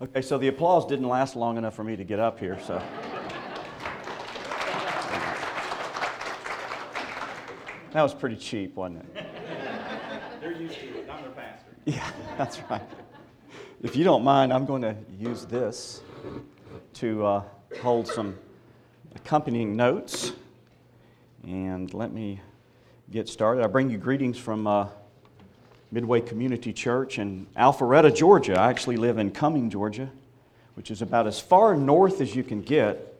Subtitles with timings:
[0.00, 2.80] Okay, so the applause didn't last long enough for me to get up here, so.
[7.90, 9.26] That was pretty cheap, wasn't it?
[10.40, 11.08] They're used to it.
[11.10, 11.72] I'm their pastor.
[11.84, 12.82] Yeah, that's right.
[13.82, 16.02] If you don't mind, I'm going to use this
[16.94, 17.42] to uh,
[17.80, 18.38] hold some
[19.16, 20.32] accompanying notes.
[21.42, 22.40] And let me
[23.10, 23.64] get started.
[23.64, 24.88] I bring you greetings from uh,
[25.90, 28.58] Midway Community Church in Alpharetta, Georgia.
[28.58, 30.10] I actually live in Cumming, Georgia,
[30.74, 33.14] which is about as far north as you can get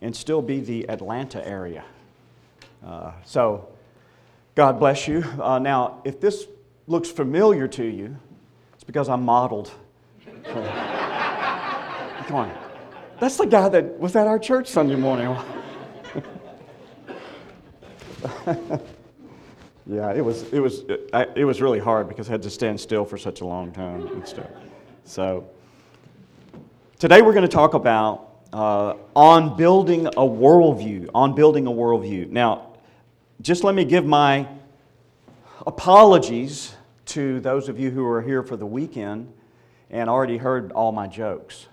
[0.00, 1.84] and still be the Atlanta area.
[2.84, 3.68] Uh, so,
[4.54, 5.24] God bless you.
[5.40, 6.46] Uh, now, if this
[6.86, 8.16] looks familiar to you,
[8.74, 9.72] it's because I modeled.
[10.44, 12.56] Come on.
[13.18, 15.36] That's the guy that was at our church Sunday morning.
[19.86, 22.80] yeah, it was, it, was, it, it was really hard because I had to stand
[22.80, 24.50] still for such a long time and stuff.
[25.04, 25.48] So,
[26.98, 31.10] today we're going to talk about uh, on building a worldview.
[31.14, 32.30] On building a worldview.
[32.30, 32.74] Now,
[33.40, 34.48] just let me give my
[35.66, 36.74] apologies
[37.06, 39.32] to those of you who are here for the weekend
[39.90, 41.66] and already heard all my jokes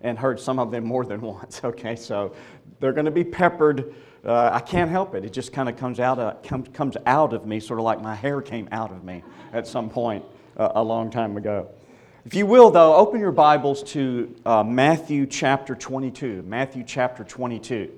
[0.00, 1.60] and heard some of them more than once.
[1.62, 2.34] Okay, so
[2.80, 3.94] they're going to be peppered.
[4.24, 5.24] Uh, I can't help it.
[5.24, 8.00] It just kind of comes out, of, comes, comes out of me, sort of like
[8.00, 9.22] my hair came out of me
[9.52, 10.24] at some point
[10.56, 11.68] uh, a long time ago.
[12.24, 16.42] If you will, though, open your Bibles to uh, Matthew chapter 22.
[16.46, 17.92] Matthew chapter 22.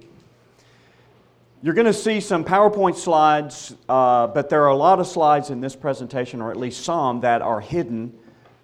[1.63, 5.51] You're going to see some PowerPoint slides, uh, but there are a lot of slides
[5.51, 8.13] in this presentation, or at least some, that are hidden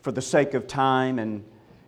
[0.00, 1.44] for the sake of time and,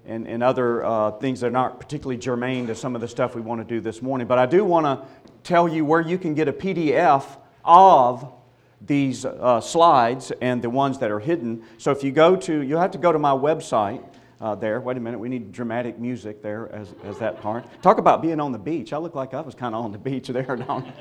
[0.07, 3.35] and, and other uh, things that are not particularly germane to some of the stuff
[3.35, 4.27] we want to do this morning.
[4.27, 5.07] But I do want to
[5.43, 7.25] tell you where you can get a PDF
[7.65, 8.33] of
[8.81, 11.63] these uh, slides and the ones that are hidden.
[11.79, 14.05] So if you go to, you'll have to go to my website
[14.41, 14.81] uh, there.
[14.81, 17.65] Wait a minute, we need dramatic music there as, as that part.
[17.83, 18.93] Talk about being on the beach.
[18.93, 20.59] I look like I was kind of on the beach there.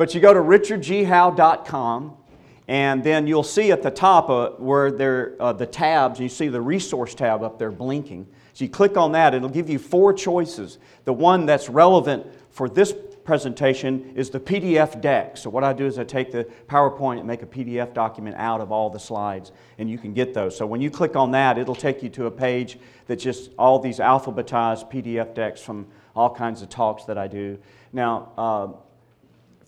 [0.00, 2.16] But you go to richardghowe.com,
[2.70, 6.46] and then you'll see at the top uh, where there uh, the tabs, you see
[6.46, 8.28] the resource tab up there blinking.
[8.52, 10.78] So you click on that, it'll give you four choices.
[11.04, 12.94] The one that's relevant for this
[13.24, 15.36] presentation is the PDF deck.
[15.36, 18.60] So, what I do is I take the PowerPoint and make a PDF document out
[18.60, 20.56] of all the slides, and you can get those.
[20.56, 23.80] So, when you click on that, it'll take you to a page that's just all
[23.80, 27.58] these alphabetized PDF decks from all kinds of talks that I do.
[27.92, 28.68] Now, uh,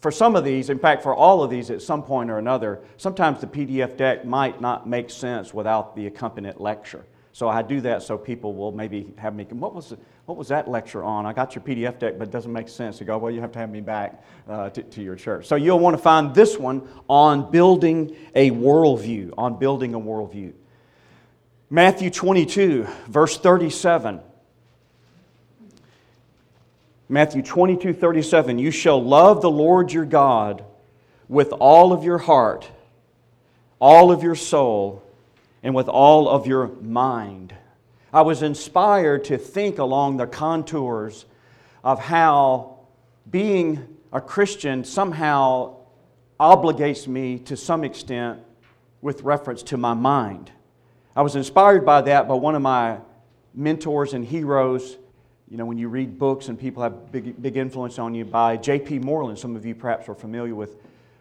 [0.03, 2.81] for some of these, in fact, for all of these at some point or another,
[2.97, 7.07] sometimes the PDF deck might not make sense without the accompanying lecture.
[7.31, 9.95] So I do that so people will maybe have me, what was,
[10.27, 11.25] what was that lecture on?
[11.25, 12.99] I got your PDF deck, but it doesn't make sense.
[12.99, 15.47] You go, well, you have to have me back uh, to, to your church.
[15.47, 20.53] So you'll want to find this one on building a worldview, on building a worldview.
[21.71, 24.21] Matthew 22, verse 37.
[27.13, 28.59] Matthew 22, 37.
[28.59, 30.65] You shall love the Lord your God
[31.29, 32.67] with all of your heart,
[33.79, 35.03] all of your soul,
[35.63, 37.55] and with all of your mind.
[38.15, 41.27] I was inspired to think along the contours
[41.85, 42.79] of how
[43.31, 45.77] being a Christian somehow
[46.41, 48.41] obligates me to some extent
[49.03, 50.51] with reference to my mind.
[51.15, 53.01] I was inspired by that by one of my
[53.53, 54.97] mentors and heroes.
[55.53, 58.57] You know, when you read books and people have big, big influence on you, by
[58.57, 59.01] J.P.
[59.01, 59.39] Moreland.
[59.39, 60.79] Some of you perhaps are familiar with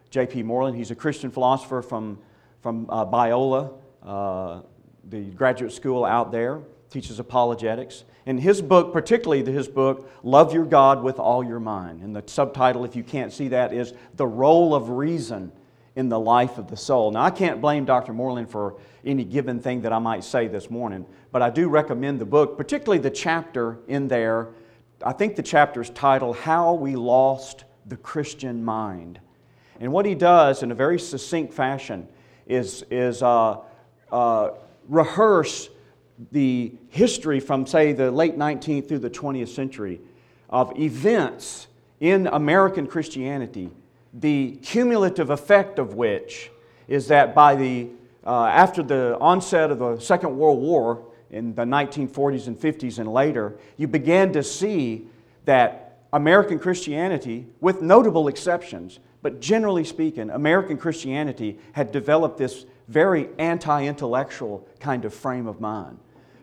[0.10, 0.44] J.P.
[0.44, 0.78] Moreland.
[0.78, 2.18] He's a Christian philosopher from,
[2.62, 4.62] from uh, Biola, uh,
[5.10, 8.06] the graduate school out there, teaches apologetics.
[8.26, 12.02] In his book, particularly his book, Love Your God with All Your Mind.
[12.02, 15.52] And the subtitle, if you can't see that, is The Role of Reason
[15.96, 17.12] in the Life of the Soul.
[17.12, 18.14] Now, I can't blame Dr.
[18.14, 18.76] Moreland for
[19.06, 22.58] any given thing that I might say this morning, but I do recommend the book,
[22.58, 24.50] particularly the chapter in there.
[25.04, 29.20] I think the chapter is titled How We Lost the Christian Mind.
[29.80, 32.08] And what he does in a very succinct fashion
[32.46, 33.58] is, is uh,
[34.12, 34.52] uh,
[34.88, 35.70] rehearse
[36.32, 40.00] the history from, say, the late 19th through the 20th century
[40.50, 41.68] of events
[42.00, 43.72] in American Christianity,
[44.14, 46.52] the cumulative effect of which
[46.88, 47.90] is that by the,
[48.26, 53.12] uh, after the onset of the Second World War in the 1940s and 50s and
[53.12, 55.08] later, you began to see
[55.46, 63.30] that American Christianity, with notable exceptions, but generally speaking, American Christianity had developed this very
[63.38, 65.98] anti intellectual kind of frame of mind.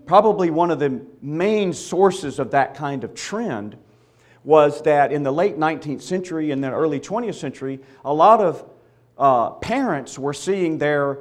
[0.06, 3.76] Probably one of the main sources of that kind of trend
[4.44, 8.64] was that in the late 19th century and the early 20th century, a lot of
[9.18, 11.18] uh, parents were seeing their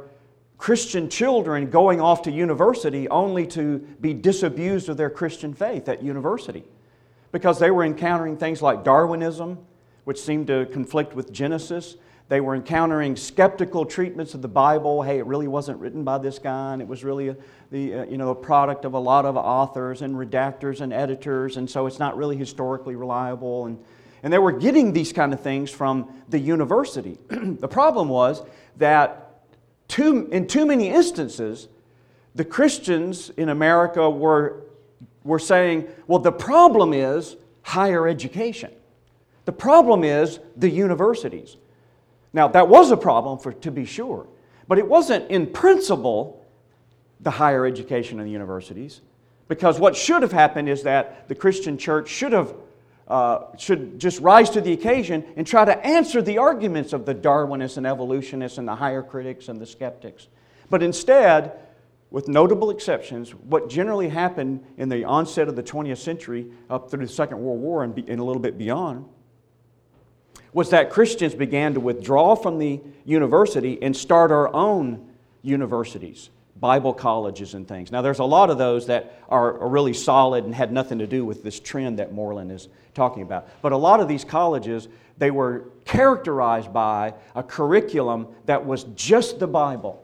[0.57, 6.01] Christian children going off to university only to be disabused of their Christian faith at
[6.01, 6.63] university
[7.31, 9.59] because they were encountering things like Darwinism,
[10.05, 11.97] which seemed to conflict with Genesis.
[12.29, 15.01] They were encountering skeptical treatments of the Bible.
[15.01, 17.38] Hey, it really wasn't written by this guy, and it was really a,
[17.71, 21.57] the uh, you know a product of a lot of authors and redactors and editors,
[21.57, 23.65] and so it's not really historically reliable.
[23.65, 23.79] And
[24.24, 27.18] and they were getting these kind of things from the university.
[27.29, 28.41] the problem was
[28.77, 29.27] that
[29.88, 31.68] too, in too many instances,
[32.35, 34.63] the Christians in America were,
[35.23, 38.71] were saying, well, the problem is higher education.
[39.45, 41.57] The problem is the universities.
[42.37, 44.27] Now, that was a problem, for, to be sure,
[44.67, 46.45] but it wasn't in principle
[47.19, 49.01] the higher education and the universities,
[49.47, 52.53] because what should have happened is that the Christian church should have
[53.07, 57.15] uh, should just rise to the occasion and try to answer the arguments of the
[57.15, 60.27] Darwinists and evolutionists and the higher critics and the skeptics.
[60.69, 61.53] But instead,
[62.11, 67.07] with notable exceptions, what generally happened in the onset of the 20th century up through
[67.07, 69.05] the Second World War and, be, and a little bit beyond
[70.57, 75.07] was that Christians began to withdraw from the university and start our own
[75.44, 76.31] universities.
[76.59, 77.92] Bible colleges and things.
[77.92, 81.24] Now, there's a lot of those that are, really solid and had nothing to do
[81.24, 83.48] with this trend that Moreland is talking about.
[83.62, 84.88] But a lot of these colleges,
[85.19, 90.04] they were characterized by a curriculum that was just the Bible.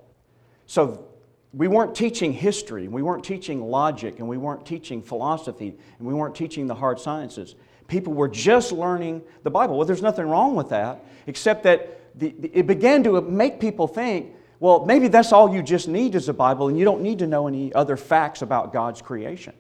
[0.68, 1.04] So
[1.52, 6.14] we weren't teaching history, we weren't teaching logic, and we weren't teaching philosophy, and we
[6.14, 7.56] weren't teaching the hard sciences.
[7.88, 9.78] People were just learning the Bible.
[9.78, 14.34] Well, there's nothing wrong with that, except that the, it began to make people think
[14.64, 17.28] well, maybe that's all you just need is a Bible, and you don't need to
[17.28, 19.54] know any other facts about God's creation.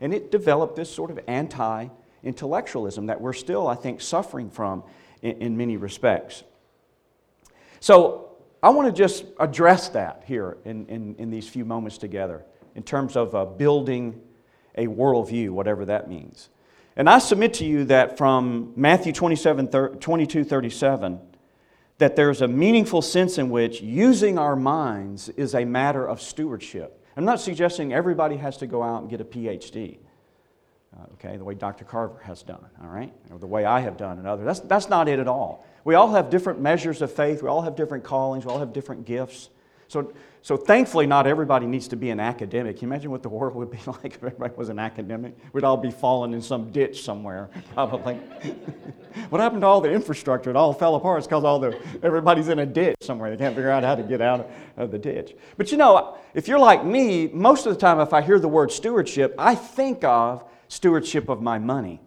[0.00, 1.88] And it developed this sort of anti
[2.24, 4.82] intellectualism that we're still, I think, suffering from
[5.20, 6.42] in, in, many respects.
[7.80, 8.30] So
[8.62, 12.42] I want to just address that here in, in, in these few moments together
[12.74, 14.18] in terms of uh, building
[14.74, 16.48] a worldview, whatever that means.
[16.96, 21.20] And I submit to you that from Matthew 27, 22 37,
[21.98, 27.04] that there's a meaningful sense in which using our minds is a matter of stewardship.
[27.16, 29.98] I'm not suggesting everybody has to go out and get a PhD,
[30.94, 31.84] uh, okay, the way Dr.
[31.84, 34.44] Carver has done, all right, or the way I have done and others.
[34.44, 35.66] That's, that's not it at all.
[35.84, 38.72] We all have different measures of faith, we all have different callings, we all have
[38.74, 39.48] different gifts.
[39.88, 40.12] So,
[40.42, 42.76] so thankfully, not everybody needs to be an academic.
[42.76, 45.36] Can you imagine what the world would be like if everybody was an academic?
[45.52, 48.14] We'd all be falling in some ditch somewhere, probably.
[49.30, 50.50] what happened to all the infrastructure?
[50.50, 51.18] It all fell apart.
[51.18, 53.30] It's because all the everybody's in a ditch somewhere.
[53.30, 55.34] They can't figure out how to get out of the ditch.
[55.56, 58.48] But you know, if you're like me, most of the time, if I hear the
[58.48, 62.00] word stewardship, I think of stewardship of my money.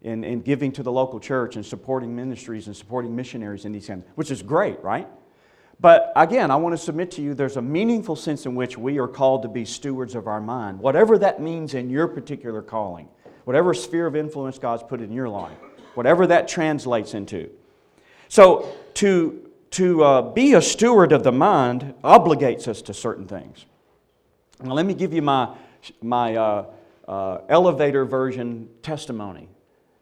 [0.00, 3.88] In, in giving to the local church and supporting ministries and supporting missionaries in these
[3.88, 5.08] kinds, which is great, right?
[5.80, 8.98] But again, I want to submit to you there's a meaningful sense in which we
[8.98, 13.08] are called to be stewards of our mind, whatever that means in your particular calling,
[13.44, 15.56] whatever sphere of influence God's put in your life,
[15.94, 17.48] whatever that translates into.
[18.28, 23.64] So, to, to uh, be a steward of the mind obligates us to certain things.
[24.62, 25.54] Now, let me give you my,
[26.02, 26.66] my uh,
[27.06, 29.48] uh, elevator version testimony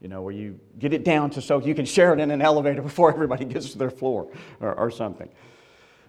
[0.00, 2.42] you know, where you get it down to so you can share it in an
[2.42, 4.28] elevator before everybody gets to their floor
[4.60, 5.28] or, or something.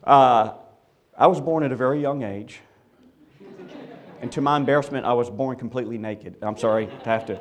[0.03, 0.53] Uh,
[1.17, 2.61] I was born at a very young age.
[4.21, 6.37] And to my embarrassment, I was born completely naked.
[6.41, 7.39] I'm sorry to have to.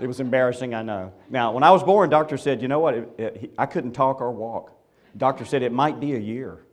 [0.00, 1.12] It was embarrassing, I know.
[1.30, 2.94] Now, when I was born, doctor said, you know what?
[2.94, 4.72] It, it, I couldn't talk or walk.
[5.16, 6.64] Doctor said it might be a year.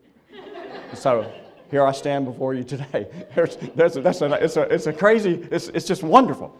[0.93, 1.31] So
[1.69, 3.07] here I stand before you today.
[3.35, 6.55] There's, there's a, that's a, it's, a, it's a crazy, it's, it's just wonderful.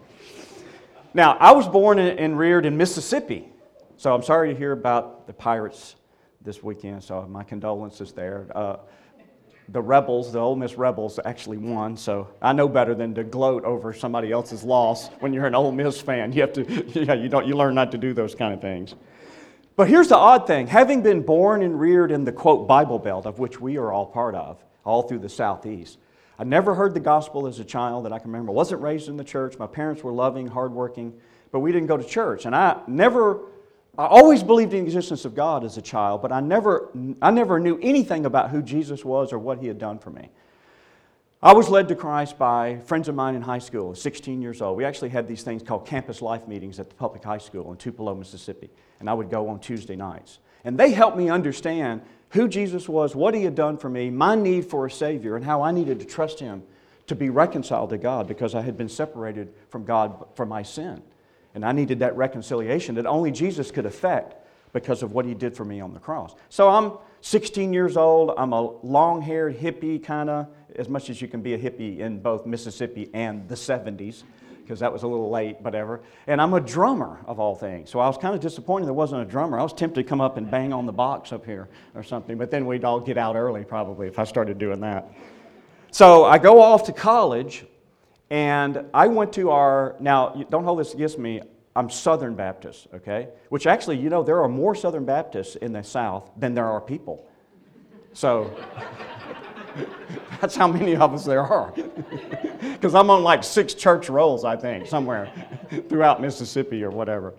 [1.12, 3.48] Now, I was born and reared in Mississippi.
[3.96, 5.96] So I'm sorry to hear about the pirates
[6.42, 8.46] this weekend, so my condolences there.
[8.54, 8.76] Uh,
[9.68, 13.64] the Rebels, the Ole Miss Rebels, actually won, so I know better than to gloat
[13.64, 16.32] over somebody else's loss when you're an Ole Miss fan.
[16.32, 16.64] You have to,
[17.04, 18.94] yeah, you don't, you learn not to do those kind of things.
[19.76, 23.26] But here's the odd thing: having been born and reared in the quote Bible Belt,
[23.26, 25.98] of which we are all part of, all through the Southeast,
[26.38, 28.50] I never heard the gospel as a child that I can remember.
[28.50, 29.58] I wasn't raised in the church.
[29.58, 31.12] My parents were loving, hardworking,
[31.52, 33.40] but we didn't go to church, and I never
[33.98, 37.30] I always believed in the existence of God as a child, but I never, I
[37.30, 40.30] never knew anything about who Jesus was or what he had done for me.
[41.42, 44.76] I was led to Christ by friends of mine in high school, 16 years old.
[44.76, 47.78] We actually had these things called campus life meetings at the public high school in
[47.78, 48.68] Tupelo, Mississippi,
[49.00, 50.38] and I would go on Tuesday nights.
[50.64, 54.34] And they helped me understand who Jesus was, what he had done for me, my
[54.34, 56.62] need for a Savior, and how I needed to trust him
[57.06, 61.02] to be reconciled to God because I had been separated from God for my sin.
[61.54, 64.36] And I needed that reconciliation that only Jesus could effect
[64.72, 66.34] because of what he did for me on the cross.
[66.48, 66.92] So I'm
[67.22, 68.32] 16 years old.
[68.36, 71.98] I'm a long haired hippie, kind of, as much as you can be a hippie
[71.98, 74.22] in both Mississippi and the 70s,
[74.62, 76.00] because that was a little late, whatever.
[76.28, 77.90] And I'm a drummer, of all things.
[77.90, 79.58] So I was kind of disappointed there wasn't a drummer.
[79.58, 82.38] I was tempted to come up and bang on the box up here or something,
[82.38, 85.12] but then we'd all get out early probably if I started doing that.
[85.90, 87.64] So I go off to college,
[88.30, 91.42] and I went to our, now, don't hold this against me,
[91.74, 93.28] I'm Southern Baptist, okay?
[93.48, 96.80] Which actually, you know, there are more Southern Baptists in the South than there are
[96.80, 97.28] people.
[98.12, 98.56] So
[100.40, 101.74] that's how many of us there are.
[102.60, 105.30] Because I'm on like six church rolls, I think, somewhere
[105.90, 107.34] throughout Mississippi or whatever.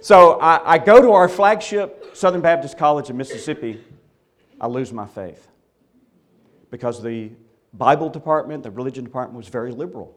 [0.00, 3.84] So I, I go to our flagship Southern Baptist College in Mississippi.
[4.60, 5.46] I lose my faith
[6.70, 7.30] because the
[7.76, 10.16] Bible department, the religion department was very liberal.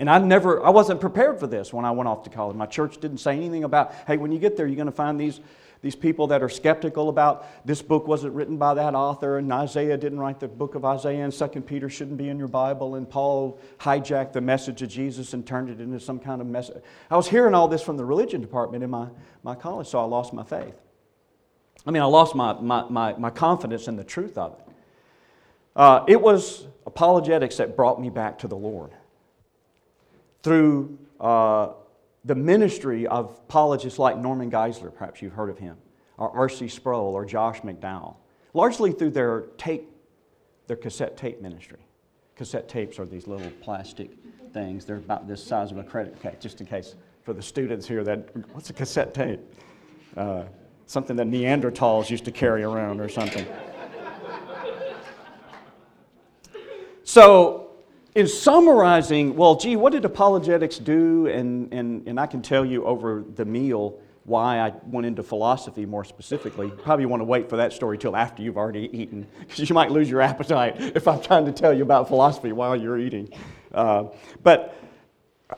[0.00, 2.56] And I never, I wasn't prepared for this when I went off to college.
[2.56, 5.18] My church didn't say anything about, hey, when you get there, you're going to find
[5.18, 5.40] these,
[5.82, 9.96] these people that are skeptical about this book wasn't written by that author, and Isaiah
[9.96, 13.08] didn't write the book of Isaiah, and Second Peter shouldn't be in your Bible, and
[13.08, 16.82] Paul hijacked the message of Jesus and turned it into some kind of message.
[17.10, 19.08] I was hearing all this from the religion department in my,
[19.42, 20.74] my college, so I lost my faith.
[21.86, 24.67] I mean, I lost my, my, my, my confidence in the truth of it.
[25.78, 28.90] Uh, it was apologetics that brought me back to the Lord
[30.42, 31.70] through uh,
[32.24, 35.76] the ministry of apologists like Norman Geisler, perhaps you've heard of him,
[36.16, 36.66] or R.C.
[36.66, 38.16] Sproul, or Josh McDowell,
[38.54, 39.88] largely through their tape,
[40.66, 41.78] their cassette tape ministry.
[42.34, 44.10] Cassette tapes are these little plastic
[44.52, 44.84] things.
[44.84, 48.02] They're about this size of a credit okay, just in case for the students here
[48.02, 49.40] that, what's a cassette tape?
[50.16, 50.42] Uh,
[50.86, 53.46] something that Neanderthals used to carry around or something.
[57.08, 57.70] So
[58.14, 61.26] in summarizing, well, gee, what did apologetics do?
[61.26, 65.86] And, and, and I can tell you over the meal why I went into philosophy
[65.86, 66.68] more specifically.
[66.68, 69.90] Probably want to wait for that story till after you've already eaten, because you might
[69.90, 73.30] lose your appetite if I'm trying to tell you about philosophy while you're eating.
[73.72, 74.08] Uh,
[74.42, 74.76] but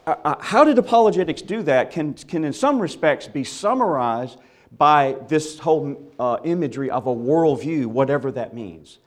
[0.06, 4.38] uh, uh how did apologetics do that can, can, in some respects, be summarized
[4.78, 9.00] by this whole uh, imagery of a worldview, whatever that means.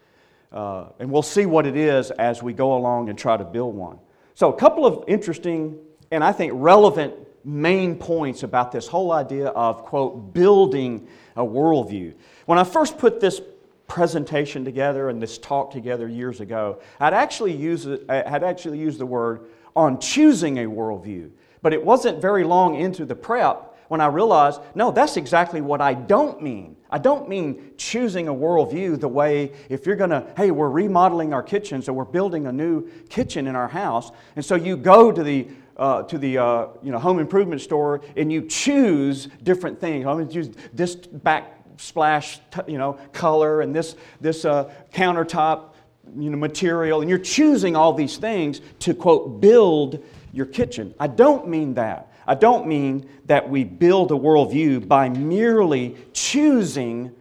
[0.53, 3.75] Uh, and we'll see what it is as we go along and try to build
[3.75, 3.97] one.
[4.35, 5.79] So, a couple of interesting
[6.13, 12.13] and I think relevant main points about this whole idea of, quote, building a worldview.
[12.45, 13.41] When I first put this
[13.87, 18.77] presentation together and this talk together years ago, I'd actually use, it, I had actually
[18.77, 21.31] used the word on choosing a worldview.
[21.63, 25.81] But it wasn't very long into the prep when I realized, no, that's exactly what
[25.81, 26.77] I don't mean.
[26.89, 31.33] I don't mean choosing a worldview the way if you're going to, hey, we're remodeling
[31.33, 34.11] our kitchen, so we're building a new kitchen in our house.
[34.35, 35.47] And so you go to the
[35.77, 40.05] uh, to the uh, you know, home improvement store and you choose different things.
[40.05, 45.71] I'm going to use this backsplash you know, color and this, this uh, countertop
[46.17, 50.93] you know, material, and you're choosing all these things to, quote, build your kitchen.
[50.99, 52.12] I don't mean that.
[52.25, 57.11] I don't mean that we build a worldview by merely choosing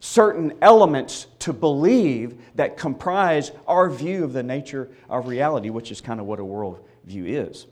[0.00, 6.00] certain elements to believe that comprise our view of the nature of reality, which is
[6.00, 6.78] kind of what a worldview
[7.46, 7.66] is.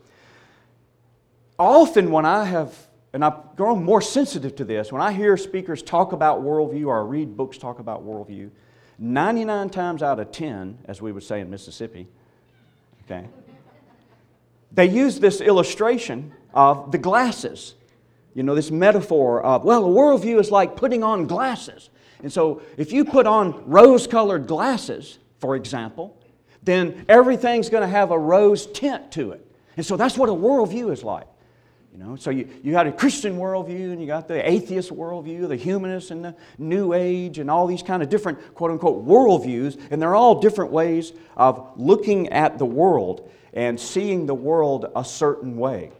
[1.58, 2.74] Often, when I have,
[3.12, 7.04] and I've grown more sensitive to this, when I hear speakers talk about worldview or
[7.06, 8.50] read books talk about worldview,
[8.98, 12.08] 99 times out of 10, as we would say in Mississippi,
[13.04, 13.26] okay,
[14.72, 17.74] they use this illustration of the glasses.
[18.34, 21.90] You know, this metaphor of, well, a worldview is like putting on glasses.
[22.22, 26.20] And so if you put on rose colored glasses, for example,
[26.62, 29.46] then everything's going to have a rose tint to it.
[29.76, 31.26] And so that's what a worldview is like.
[31.92, 35.48] You know, so you, you got a Christian worldview and you got the atheist worldview,
[35.48, 39.80] the humanist and the New Age, and all these kind of different quote unquote worldviews,
[39.90, 45.04] and they're all different ways of looking at the world and seeing the world a
[45.04, 45.90] certain way.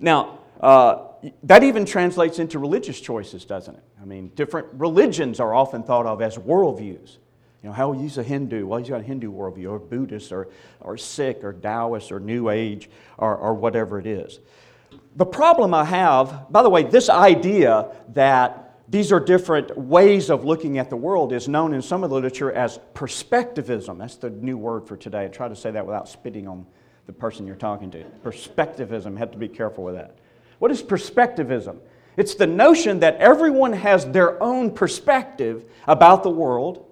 [0.00, 1.08] Now, uh,
[1.42, 3.82] that even translates into religious choices, doesn't it?
[4.00, 7.16] I mean, different religions are often thought of as worldviews.
[7.62, 8.66] You know, how use a Hindu?
[8.66, 10.48] Well, he's got a Hindu worldview, or Buddhist, or,
[10.80, 12.88] or Sikh, or Taoist, or New Age,
[13.18, 14.38] or, or whatever it is.
[15.16, 20.44] The problem I have, by the way, this idea that these are different ways of
[20.44, 23.98] looking at the world is known in some of the literature as perspectivism.
[23.98, 25.24] That's the new word for today.
[25.24, 26.66] I try to say that without spitting on
[27.06, 28.04] the person you're talking to.
[28.24, 30.18] Perspectivism, have to be careful with that.
[30.58, 31.78] What is perspectivism?
[32.16, 36.86] It's the notion that everyone has their own perspective about the world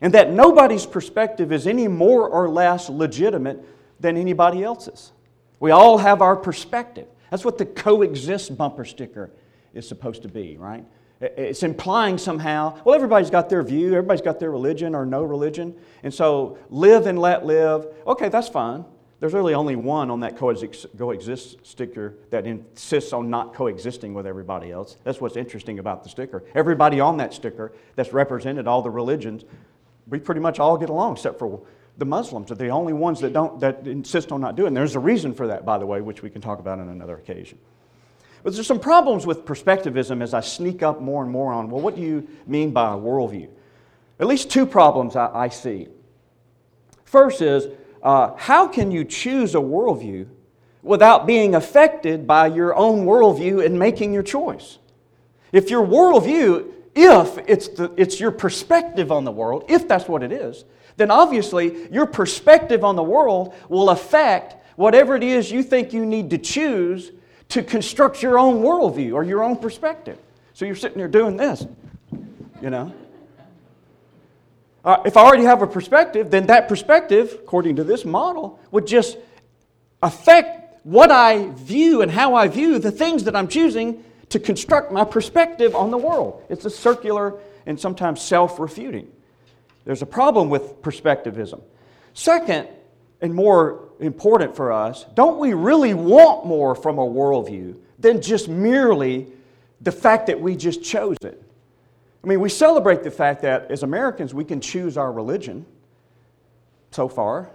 [0.00, 3.64] and that nobody's perspective is any more or less legitimate
[4.00, 5.12] than anybody else's.
[5.60, 7.06] We all have our perspective.
[7.30, 9.30] That's what the coexist bumper sticker
[9.72, 10.84] is supposed to be, right?
[11.20, 15.74] It's implying somehow, well, everybody's got their view, everybody's got their religion or no religion,
[16.02, 17.86] and so live and let live.
[18.06, 18.84] Okay, that's fine.
[19.20, 24.70] There's really only one on that coexist sticker that insists on not coexisting with everybody
[24.70, 24.96] else.
[25.04, 26.44] That's what's interesting about the sticker.
[26.54, 29.44] Everybody on that sticker that's represented, all the religions,
[30.08, 31.62] we pretty much all get along except for
[31.96, 34.74] the Muslims are the only ones that don't that insist on not doing.
[34.74, 37.16] There's a reason for that, by the way, which we can talk about on another
[37.16, 37.58] occasion.
[38.42, 41.80] But there's some problems with perspectivism as I sneak up more and more on, well,
[41.80, 43.48] what do you mean by a worldview?
[44.20, 45.88] At least two problems I, I see.
[47.04, 47.68] First is,
[48.04, 50.28] uh, how can you choose a worldview
[50.82, 54.78] without being affected by your own worldview in making your choice?
[55.50, 60.22] If your worldview, if it's, the, it's your perspective on the world, if that's what
[60.22, 60.64] it is,
[60.96, 66.04] then obviously your perspective on the world will affect whatever it is you think you
[66.04, 67.12] need to choose
[67.48, 70.18] to construct your own worldview or your own perspective.
[70.52, 71.66] So you're sitting there doing this,
[72.60, 72.92] you know.
[74.84, 78.86] Uh, if I already have a perspective, then that perspective, according to this model, would
[78.86, 79.16] just
[80.02, 84.92] affect what I view and how I view the things that I'm choosing to construct
[84.92, 86.42] my perspective on the world.
[86.50, 89.10] It's a circular and sometimes self refuting.
[89.84, 91.62] There's a problem with perspectivism.
[92.12, 92.68] Second,
[93.20, 98.48] and more important for us, don't we really want more from a worldview than just
[98.48, 99.28] merely
[99.80, 101.43] the fact that we just chose it?
[102.24, 105.66] I mean, we celebrate the fact that as Americans we can choose our religion
[106.90, 107.50] so far.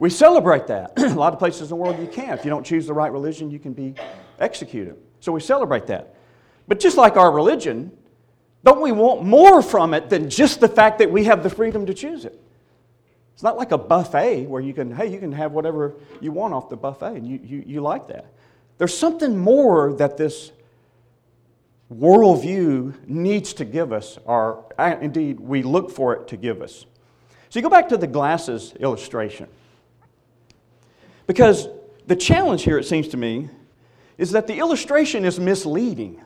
[0.00, 0.92] We celebrate that.
[0.96, 2.36] a lot of places in the world you can't.
[2.38, 3.94] If you don't choose the right religion, you can be
[4.40, 4.96] executed.
[5.20, 6.16] So we celebrate that.
[6.66, 7.96] But just like our religion,
[8.64, 11.86] don't we want more from it than just the fact that we have the freedom
[11.86, 12.40] to choose it?
[13.34, 16.54] It's not like a buffet where you can, hey, you can have whatever you want
[16.54, 18.26] off the buffet, and you, you, you like that.
[18.78, 20.50] There's something more that this
[21.92, 26.84] worldview needs to give us, or uh, indeed, we look for it to give us.
[27.48, 29.48] So you go back to the glasses illustration.
[31.26, 31.68] Because
[32.06, 33.48] the challenge here, it seems to me,
[34.18, 36.20] is that the illustration is misleading.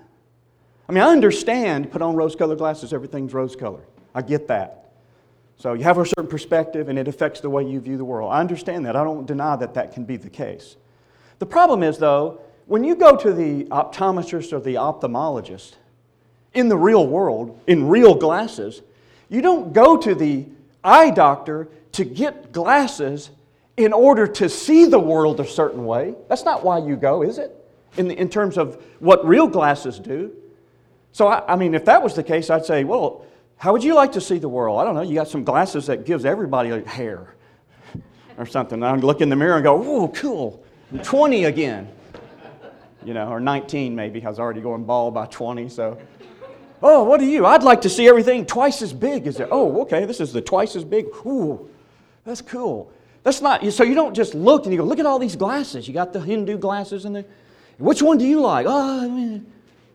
[0.88, 3.86] I mean, I understand, put on rose colored glasses, everything's rose colored.
[4.14, 4.92] I get that.
[5.56, 8.32] So you have a certain perspective and it affects the way you view the world.
[8.32, 8.96] I understand that.
[8.96, 10.76] I don't deny that that can be the case.
[11.38, 15.74] The problem is, though, when you go to the optometrist or the ophthalmologist
[16.54, 18.82] in the real world, in real glasses,
[19.28, 20.46] you don't go to the
[20.84, 23.30] eye doctor to get glasses
[23.76, 26.14] in order to see the world a certain way.
[26.28, 27.56] That's not why you go, is it?
[27.96, 30.32] In, the, in terms of what real glasses do.
[31.12, 33.24] So, I, I mean, if that was the case, I'd say, well,
[33.56, 34.80] how would you like to see the world?
[34.80, 35.02] I don't know.
[35.02, 37.34] You got some glasses that gives everybody hair
[38.36, 38.82] or something.
[38.82, 41.88] I look in the mirror and go, "Oh, cool, I'm 20 again."
[43.04, 44.24] You know, or 19 maybe.
[44.24, 45.98] I was already going bald by 20, so.
[46.82, 47.46] Oh, what are you?
[47.46, 49.48] I'd like to see everything twice as big as it.
[49.50, 51.06] Oh, okay, this is the twice as big.
[51.24, 51.68] Ooh,
[52.24, 52.92] that's cool.
[53.22, 55.86] That's not, so you don't just look and you go, look at all these glasses.
[55.86, 57.24] You got the Hindu glasses in there.
[57.78, 58.66] Which one do you like?
[58.68, 59.46] Oh, I mean,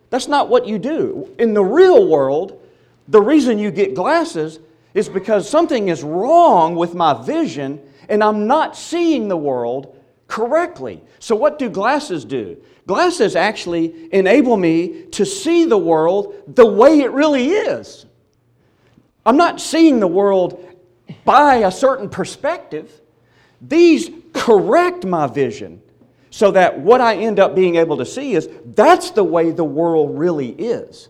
[0.09, 1.33] that's not what you do.
[1.37, 2.61] In the real world,
[3.09, 4.59] the reason you get glasses
[4.93, 9.96] is because something is wrong with my vision and I'm not seeing the world
[10.27, 11.01] correctly.
[11.19, 12.57] So, what do glasses do?
[12.85, 18.05] Glasses actually enable me to see the world the way it really is.
[19.25, 20.63] I'm not seeing the world
[21.25, 23.01] by a certain perspective.
[23.61, 25.81] These correct my vision
[26.29, 29.63] so that what I end up being able to see is that's the way the
[29.63, 31.09] world really is.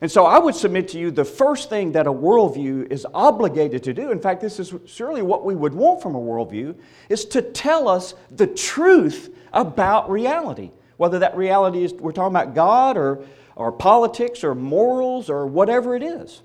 [0.00, 3.82] And so I would submit to you the first thing that a worldview is obligated
[3.84, 6.74] to do, in fact, this is surely what we would want from a worldview,
[7.08, 10.72] is to tell us the truth about reality.
[10.96, 13.24] Whether that reality is, we're talking about God or,
[13.56, 16.42] or politics or morals or whatever it is.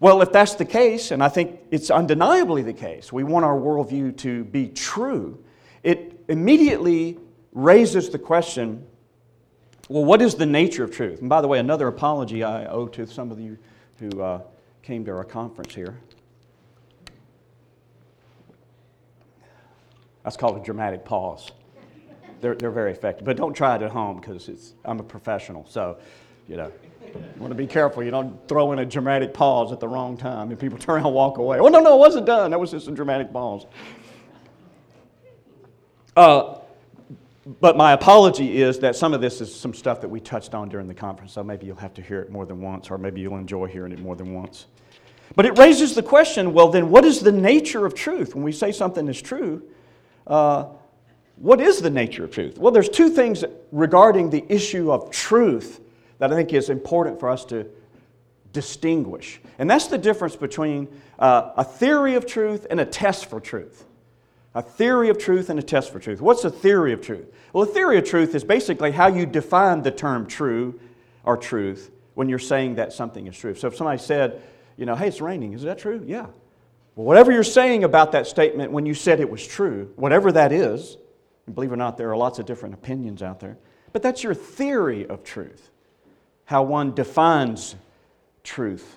[0.00, 3.58] Well, if that's the case, and I think it's undeniably the case, we want our
[3.58, 5.42] worldview to be true,
[5.82, 7.18] it immediately
[7.52, 8.86] raises the question
[9.88, 11.20] well, what is the nature of truth?
[11.20, 13.56] And by the way, another apology I owe to some of you
[13.98, 14.40] who uh,
[14.82, 15.96] came to our conference here.
[20.24, 21.52] That's called a dramatic pause.
[22.40, 23.24] They're, they're very effective.
[23.24, 25.64] But don't try it at home because I'm a professional.
[25.68, 25.98] So,
[26.48, 26.72] you know,
[27.14, 28.02] you want to be careful.
[28.02, 31.06] You don't throw in a dramatic pause at the wrong time and people turn around
[31.06, 31.60] and walk away.
[31.60, 32.50] Oh, no, no, it wasn't done.
[32.50, 33.66] That was just a dramatic pause.
[36.16, 36.58] Uh,
[37.60, 40.68] but my apology is that some of this is some stuff that we touched on
[40.68, 43.20] during the conference, so maybe you'll have to hear it more than once, or maybe
[43.20, 44.66] you'll enjoy hearing it more than once.
[45.36, 48.34] But it raises the question well, then, what is the nature of truth?
[48.34, 49.62] When we say something is true,
[50.26, 50.66] uh,
[51.36, 52.58] what is the nature of truth?
[52.58, 55.80] Well, there's two things regarding the issue of truth
[56.18, 57.66] that I think is important for us to
[58.52, 59.40] distinguish.
[59.58, 63.84] And that's the difference between uh, a theory of truth and a test for truth.
[64.56, 66.22] A theory of truth and a test for truth.
[66.22, 67.26] What's a theory of truth?
[67.52, 70.80] Well, a theory of truth is basically how you define the term true
[71.24, 73.54] or truth when you're saying that something is true.
[73.54, 74.40] So if somebody said,
[74.78, 76.02] you know, hey, it's raining, is that true?
[76.06, 76.24] Yeah.
[76.94, 80.52] Well, whatever you're saying about that statement when you said it was true, whatever that
[80.52, 80.96] is,
[81.44, 83.58] and believe it or not, there are lots of different opinions out there,
[83.92, 85.68] but that's your theory of truth,
[86.46, 87.76] how one defines
[88.42, 88.96] truth.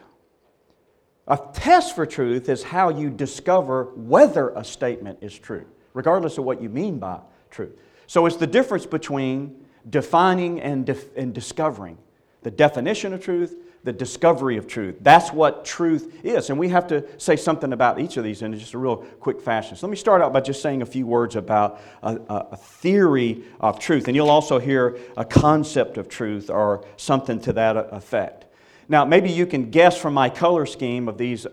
[1.29, 6.43] A test for truth is how you discover whether a statement is true, regardless of
[6.43, 7.19] what you mean by
[7.51, 7.79] truth.
[8.07, 11.97] So it's the difference between defining and, def- and discovering
[12.41, 14.97] the definition of truth the discovery of truth.
[15.01, 16.49] That's what truth is.
[16.49, 19.39] And we have to say something about each of these in just a real quick
[19.39, 19.77] fashion.
[19.77, 23.43] So let me start out by just saying a few words about a, a, theory
[23.59, 24.07] of truth.
[24.07, 28.45] And you'll also hear a concept of truth or something to that effect.
[28.91, 31.45] Now, maybe you can guess from my color scheme of these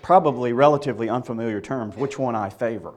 [0.00, 2.94] probably relatively unfamiliar terms which one I favor.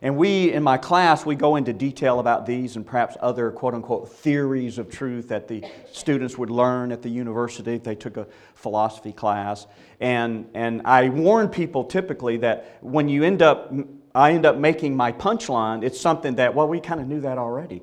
[0.00, 3.74] And we, in my class, we go into detail about these and perhaps other quote
[3.74, 8.16] unquote theories of truth that the students would learn at the university if they took
[8.16, 9.66] a philosophy class.
[10.00, 13.72] And, and I warn people typically that when you end up,
[14.14, 17.38] I end up making my punchline, it's something that, well, we kind of knew that
[17.38, 17.82] already,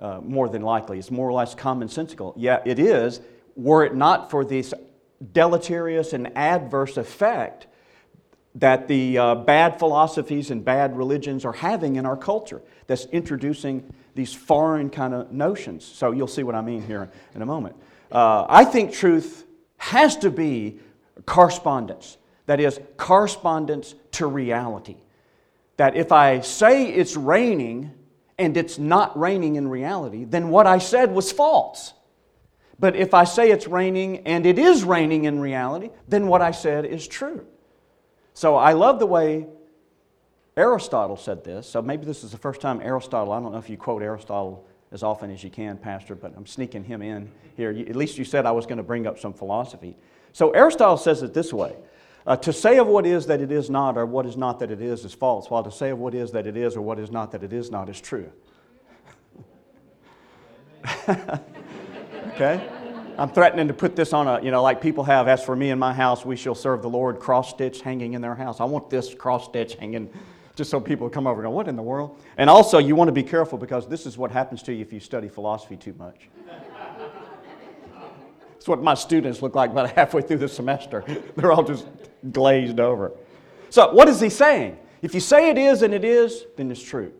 [0.00, 0.98] uh, more than likely.
[0.98, 2.34] It's more or less commonsensical.
[2.36, 3.20] Yeah, it is,
[3.56, 4.74] were it not for this
[5.32, 7.66] deleterious and adverse effect
[8.56, 13.92] that the uh, bad philosophies and bad religions are having in our culture that's introducing
[14.14, 15.84] these foreign kind of notions.
[15.84, 17.74] So you'll see what I mean here in a moment.
[18.12, 19.44] Uh, I think truth
[19.76, 20.78] has to be
[21.26, 22.16] correspondence.
[22.46, 24.96] That is, correspondence to reality.
[25.76, 27.92] That if I say it's raining
[28.38, 31.92] and it's not raining in reality, then what I said was false.
[32.78, 36.50] But if I say it's raining and it is raining in reality, then what I
[36.50, 37.46] said is true.
[38.34, 39.46] So I love the way
[40.56, 41.68] Aristotle said this.
[41.68, 44.66] So maybe this is the first time Aristotle, I don't know if you quote Aristotle
[44.92, 47.70] as often as you can, Pastor, but I'm sneaking him in here.
[47.70, 49.96] At least you said I was going to bring up some philosophy.
[50.32, 51.74] So Aristotle says it this way
[52.26, 54.70] uh, To say of what is that it is not, or what is not that
[54.70, 56.98] it is, is false, while to say of what is that it is, or what
[56.98, 58.30] is not that it is not, is true.
[62.34, 62.68] okay?
[63.16, 65.70] I'm threatening to put this on a, you know, like people have, as for me
[65.70, 68.60] and my house, we shall serve the Lord, cross stitch hanging in their house.
[68.60, 70.10] I want this cross stitch hanging
[70.56, 72.20] just so people come over and go, what in the world?
[72.36, 74.92] And also, you want to be careful because this is what happens to you if
[74.92, 76.28] you study philosophy too much.
[78.56, 81.04] It's what my students look like about halfway through the semester.
[81.36, 81.86] They're all just
[82.32, 83.12] glazed over.
[83.70, 84.78] So, what is he saying?
[85.02, 87.12] If you say it is and it is, then it's true.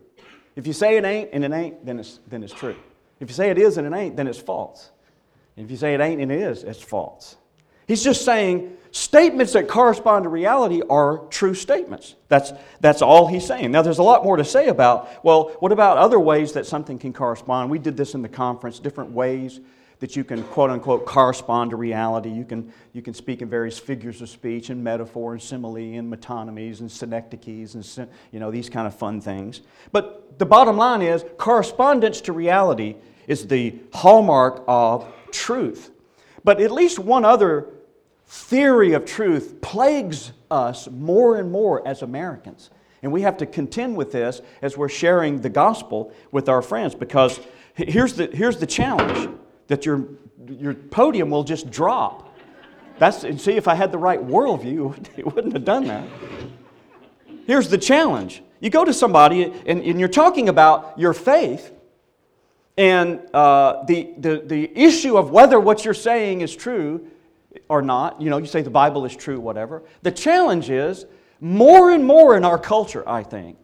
[0.55, 2.75] If you say it ain't and it ain't, then it's, then it's true.
[3.19, 4.91] If you say it is and it ain't, then it's false.
[5.57, 7.37] And if you say it ain't and it is, it's false.
[7.87, 12.15] He's just saying statements that correspond to reality are true statements.
[12.29, 13.71] That's, that's all he's saying.
[13.71, 16.97] Now, there's a lot more to say about, well, what about other ways that something
[16.97, 17.69] can correspond?
[17.69, 19.59] We did this in the conference, different ways
[19.99, 22.29] that you can quote unquote correspond to reality.
[22.29, 26.11] You can, you can speak in various figures of speech and metaphor and simile and
[26.11, 29.61] metonymies and synecdoches and you know, these kind of fun things.
[29.91, 32.95] But the bottom line is correspondence to reality
[33.27, 35.91] is the hallmark of truth.
[36.43, 37.67] But at least one other
[38.27, 42.69] theory of truth plagues us more and more as Americans.
[43.03, 46.95] And we have to contend with this as we're sharing the gospel with our friends
[46.95, 47.39] because
[47.75, 49.29] here's the, here's the challenge
[49.67, 50.07] that your,
[50.47, 52.35] your podium will just drop.
[52.97, 56.07] That's, and see, if I had the right worldview, it wouldn't have done that.
[57.45, 61.71] Here's the challenge you go to somebody and, and you're talking about your faith,
[62.77, 67.07] and uh, the, the, the issue of whether what you're saying is true
[67.69, 69.83] or not, you know, you say the Bible is true, whatever.
[70.01, 71.05] The challenge is
[71.39, 73.57] more and more in our culture, I think,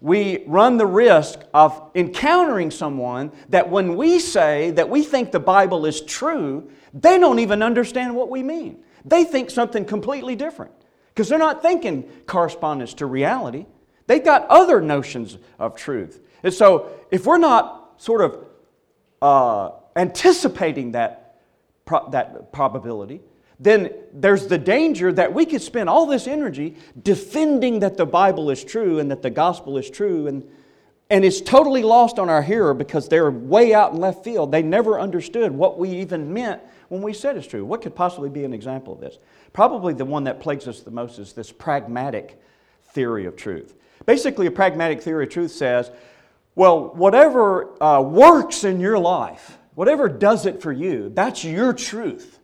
[0.00, 5.40] we run the risk of encountering someone that when we say that we think the
[5.40, 8.78] Bible is true, they don't even understand what we mean.
[9.04, 10.72] They think something completely different
[11.08, 13.66] because they're not thinking correspondence to reality.
[14.06, 16.20] They've got other notions of truth.
[16.42, 18.47] And so if we're not sort of
[19.20, 21.40] uh, anticipating that,
[21.84, 23.20] pro- that probability,
[23.60, 28.50] then there's the danger that we could spend all this energy defending that the Bible
[28.50, 30.48] is true and that the gospel is true, and,
[31.10, 34.52] and it's totally lost on our hearer because they're way out in left field.
[34.52, 37.64] They never understood what we even meant when we said it's true.
[37.64, 39.18] What could possibly be an example of this?
[39.52, 42.40] Probably the one that plagues us the most is this pragmatic
[42.92, 43.74] theory of truth.
[44.06, 45.90] Basically, a pragmatic theory of truth says
[46.58, 52.40] Well, whatever uh, works in your life, whatever does it for you, that's your truth.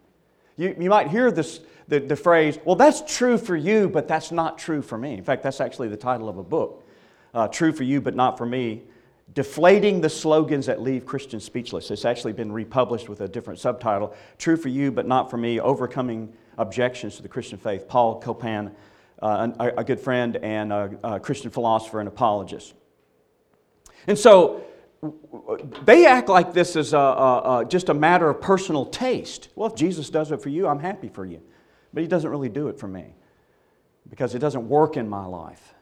[0.57, 4.31] You, you might hear this, the, the phrase, well, that's true for you, but that's
[4.31, 5.15] not true for me.
[5.15, 6.87] In fact, that's actually the title of a book
[7.35, 8.85] uh, True for You, but not for me.
[9.33, 11.91] Deflating the slogans that leave Christians speechless.
[11.91, 15.59] It's actually been republished with a different subtitle True for You, but not for me
[15.59, 17.89] Overcoming Objections to the Christian Faith.
[17.89, 18.77] Paul Copan,
[19.21, 22.75] uh, a, a, good friend and a, a Christian philosopher and apologist.
[24.07, 24.65] And so
[25.85, 29.49] they act like this is a, a, a, just a matter of personal taste.
[29.55, 31.41] Well, if Jesus does it for you, I'm happy for you.
[31.93, 33.15] But he doesn't really do it for me
[34.09, 35.75] because it doesn't work in my life.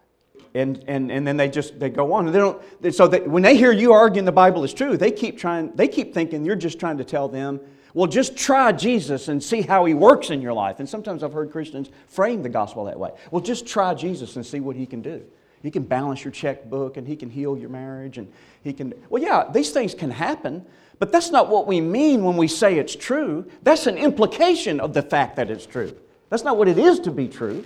[0.54, 2.26] And, and, and then they just they go on.
[2.26, 5.10] And they don't, so they, when they hear you arguing the Bible is true, they
[5.10, 7.60] keep, trying, they keep thinking you're just trying to tell them,
[7.94, 10.78] well, just try Jesus and see how he works in your life.
[10.78, 13.10] And sometimes I've heard Christians frame the gospel that way.
[13.30, 15.22] Well, just try Jesus and see what he can do.
[15.62, 18.30] He can balance your checkbook and he can heal your marriage and
[18.64, 18.92] he can.
[19.08, 20.66] Well, yeah, these things can happen,
[20.98, 23.48] but that's not what we mean when we say it's true.
[23.62, 25.96] That's an implication of the fact that it's true.
[26.30, 27.64] That's not what it is to be true.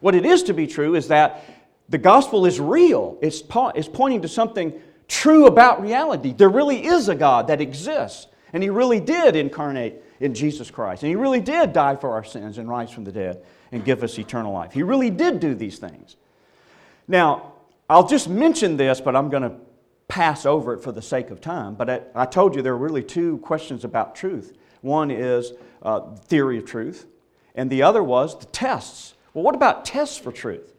[0.00, 1.44] What it is to be true is that
[1.88, 4.72] the gospel is real, it's, po- it's pointing to something
[5.06, 6.32] true about reality.
[6.32, 11.02] There really is a God that exists, and he really did incarnate in Jesus Christ,
[11.02, 14.02] and he really did die for our sins and rise from the dead and give
[14.02, 14.72] us eternal life.
[14.72, 16.16] He really did do these things.
[17.08, 17.52] Now,
[17.88, 19.54] I'll just mention this, but I'm going to
[20.08, 21.74] pass over it for the sake of time.
[21.74, 24.56] But I, I, told you there are really two questions about truth.
[24.80, 27.06] One is uh, theory of truth,
[27.54, 29.14] and the other was the tests.
[29.34, 30.74] Well, what about tests for truth?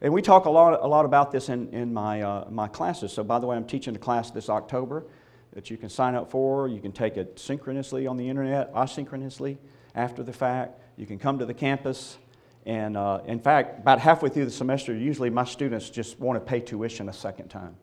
[0.00, 3.12] And we talk a lot, a lot about this in, in my, uh, my classes.
[3.12, 5.04] So, by the way, I'm teaching a class this October
[5.52, 6.66] that you can sign up for.
[6.66, 9.58] You can take it synchronously on the internet, asynchronously
[9.94, 10.80] after the fact.
[10.96, 12.18] You can come to the campus.
[12.64, 16.40] And uh, in fact, about halfway through the semester, usually my students just want to
[16.40, 17.74] pay tuition a second time.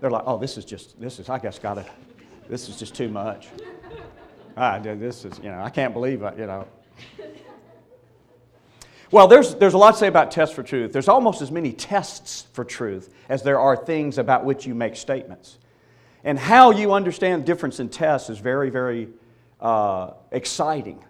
[0.00, 1.86] They're like, oh, this is just, this is, I guess, got to,
[2.48, 3.48] this is just too much.
[4.56, 6.66] Ah, this is, you know, I can't believe it, you know.
[9.10, 10.92] Well, there's, there's a lot to say about tests for truth.
[10.92, 14.96] There's almost as many tests for truth as there are things about which you make
[14.96, 15.58] statements.
[16.24, 19.08] And how you understand the difference in tests is very, very
[19.60, 21.02] uh, exciting.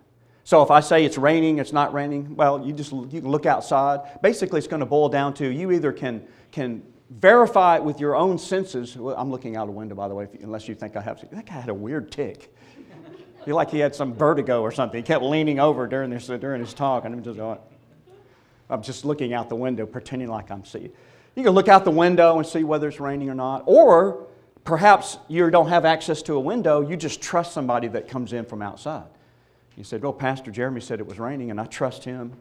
[0.49, 3.45] So if I say it's raining, it's not raining, well, you just you can look
[3.45, 4.23] outside.
[4.23, 8.17] Basically, it's going to boil down to you either can, can verify it with your
[8.17, 8.97] own senses.
[8.97, 11.21] Well, I'm looking out a window, by the way, unless you think I have.
[11.33, 12.51] That guy had a weird tick.
[13.45, 14.97] feel like he had some vertigo or something.
[14.97, 17.59] He kept leaning over during, this, during his talk, and I'm just going,
[18.71, 20.93] I'm just looking out the window, pretending like I'm seeing.
[21.35, 23.65] You can look out the window and see whether it's raining or not.
[23.67, 24.27] Or
[24.65, 28.47] perhaps you don't have access to a window, you just trust somebody that comes in
[28.47, 29.09] from outside.
[29.79, 32.33] He said, Well, Pastor Jeremy said it was raining, and I trust him.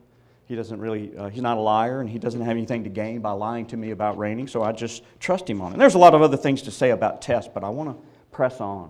[0.48, 3.22] He doesn't really, uh, he's not a liar, and he doesn't have anything to gain
[3.22, 5.74] by lying to me about raining, so I just trust him on it.
[5.74, 8.08] And there's a lot of other things to say about tests, but I want to
[8.32, 8.90] press on.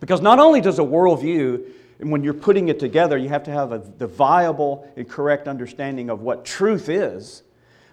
[0.00, 3.72] Because not only does a worldview, when you're putting it together, you have to have
[3.72, 7.42] a, the viable and correct understanding of what truth is.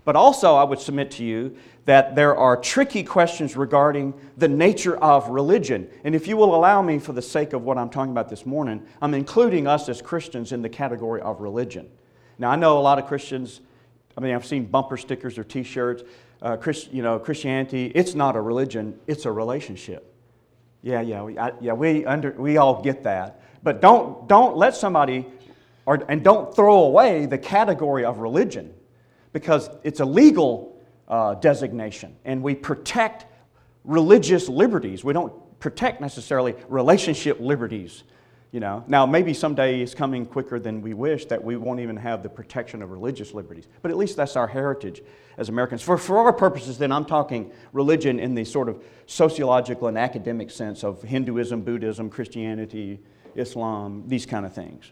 [0.06, 1.58] But also, I would submit to you
[1.90, 5.90] that there are tricky questions regarding the nature of religion.
[6.04, 8.46] And if you will allow me, for the sake of what I'm talking about this
[8.46, 11.90] morning, I'm including us as Christians in the category of religion.
[12.38, 13.62] Now, I know a lot of Christians,
[14.16, 16.04] I mean, I've seen bumper stickers or t shirts.
[16.44, 16.58] Uh,
[16.92, 20.14] you know, Christianity, it's not a religion, it's a relationship.
[20.84, 23.42] Yeah, yeah, we, I, yeah, we, under, we all get that.
[23.64, 25.26] But don't, don't let somebody,
[25.88, 28.76] or, and don't throw away the category of religion
[29.34, 30.79] because it's a legal
[31.10, 33.26] uh, designation, and we protect
[33.84, 35.04] religious liberties.
[35.04, 38.04] We don't protect necessarily relationship liberties.
[38.52, 41.96] You know, now maybe someday it's coming quicker than we wish that we won't even
[41.98, 43.68] have the protection of religious liberties.
[43.84, 45.04] But at least that's our heritage
[45.38, 45.84] as Americans.
[45.84, 50.50] For, for our purposes, then, I'm talking religion in the sort of sociological and academic
[50.50, 53.00] sense of Hinduism, Buddhism, Christianity,
[53.36, 54.92] Islam, these kind of things.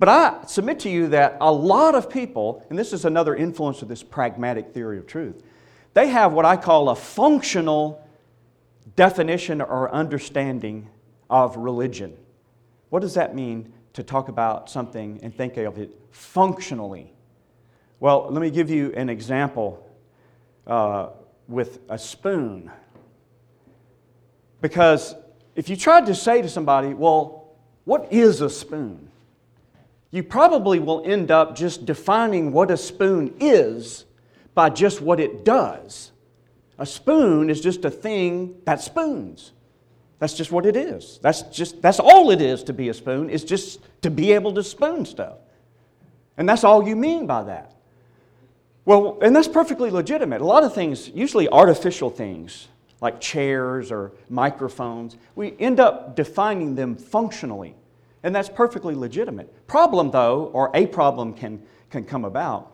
[0.00, 3.82] But I submit to you that a lot of people, and this is another influence
[3.82, 5.42] of this pragmatic theory of truth,
[5.92, 8.02] they have what I call a functional
[8.96, 10.88] definition or understanding
[11.28, 12.16] of religion.
[12.88, 17.12] What does that mean to talk about something and think of it functionally?
[18.00, 19.86] Well, let me give you an example
[20.66, 21.10] uh,
[21.46, 22.70] with a spoon.
[24.62, 25.14] Because
[25.54, 27.52] if you tried to say to somebody, well,
[27.84, 29.09] what is a spoon?
[30.10, 34.04] You probably will end up just defining what a spoon is
[34.54, 36.10] by just what it does.
[36.78, 39.52] A spoon is just a thing that spoons.
[40.18, 41.18] That's just what it is.
[41.22, 44.52] That's just that's all it is to be a spoon is just to be able
[44.54, 45.38] to spoon stuff.
[46.36, 47.74] And that's all you mean by that.
[48.84, 50.40] Well, and that's perfectly legitimate.
[50.40, 52.68] A lot of things, usually artificial things,
[53.00, 57.74] like chairs or microphones, we end up defining them functionally.
[58.22, 59.66] And that's perfectly legitimate.
[59.66, 62.72] Problem, though, or a problem can, can come about,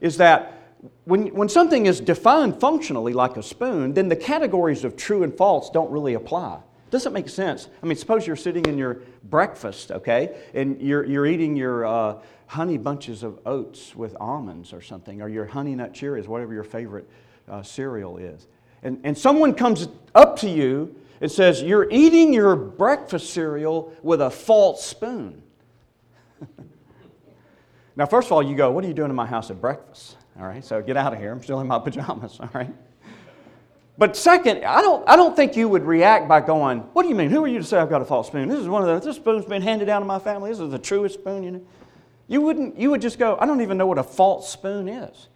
[0.00, 4.96] is that when, when something is defined functionally like a spoon, then the categories of
[4.96, 6.60] true and false don't really apply.
[6.90, 7.68] Doesn't make sense.
[7.82, 12.18] I mean, suppose you're sitting in your breakfast, okay, and you're, you're eating your uh,
[12.46, 16.62] honey bunches of oats with almonds or something, or your honey nut Cheerios, whatever your
[16.62, 17.08] favorite
[17.48, 18.46] uh, cereal is.
[18.82, 24.20] And, and someone comes up to you and says, You're eating your breakfast cereal with
[24.20, 25.42] a false spoon.
[27.96, 30.16] now, first of all, you go, What are you doing in my house at breakfast?
[30.38, 31.32] All right, so get out of here.
[31.32, 32.74] I'm still in my pajamas, all right?
[33.96, 37.14] But second, I don't, I don't think you would react by going, What do you
[37.14, 37.30] mean?
[37.30, 38.48] Who are you to say I've got a false spoon?
[38.48, 40.50] This is one of the, this spoon's been handed down to my family.
[40.50, 41.62] This is the truest spoon, you know.
[42.26, 45.28] You wouldn't, you would just go, I don't even know what a false spoon is.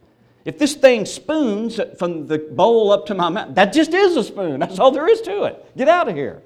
[0.45, 4.25] If this thing spoons from the bowl up to my mouth, that just is a
[4.25, 4.61] spoon.
[4.61, 5.77] That's all there is to it.
[5.77, 6.43] Get out of here.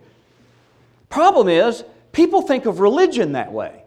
[1.09, 3.85] Problem is, people think of religion that way.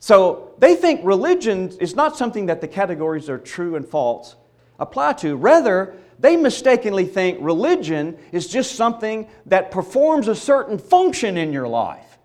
[0.00, 4.36] So they think religion is not something that the categories are true and false
[4.78, 5.36] apply to.
[5.36, 11.68] Rather, they mistakenly think religion is just something that performs a certain function in your
[11.68, 12.18] life,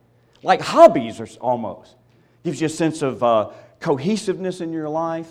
[0.43, 1.95] like hobbies almost.
[2.43, 5.29] Gives you a sense of uh, cohesiveness in your life.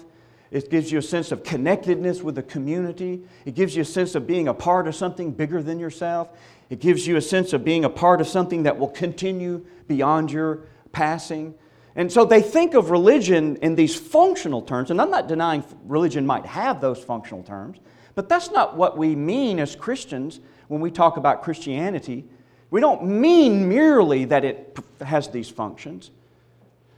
[0.50, 3.22] It gives you a sense of connectedness with the community.
[3.44, 6.28] It gives you a sense of being a part of something bigger than yourself.
[6.70, 10.30] It gives you a sense of being a part of something that will continue beyond
[10.30, 10.60] your
[10.92, 11.54] passing.
[11.96, 16.26] And so they think of religion in these functional terms, and I'm not denying religion
[16.26, 17.78] might have those functional terms,
[18.14, 22.24] but that's not what we mean as Christians when we talk about Christianity.
[22.70, 26.10] We don't mean merely that it has these functions.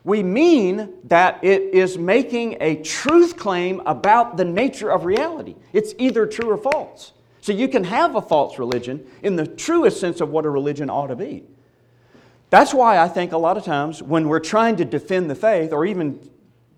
[0.03, 5.57] We mean that it is making a truth claim about the nature of reality.
[5.73, 7.13] It's either true or false.
[7.43, 10.91] So you can have a false religion in the truest sense of what a religion
[10.91, 11.45] ought to be.
[12.51, 15.73] That's why I think a lot of times when we're trying to defend the faith
[15.73, 16.29] or even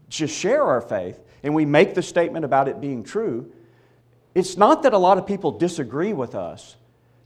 [0.09, 3.51] just share our faith and we make the statement about it being true,
[4.35, 6.77] it's not that a lot of people disagree with us,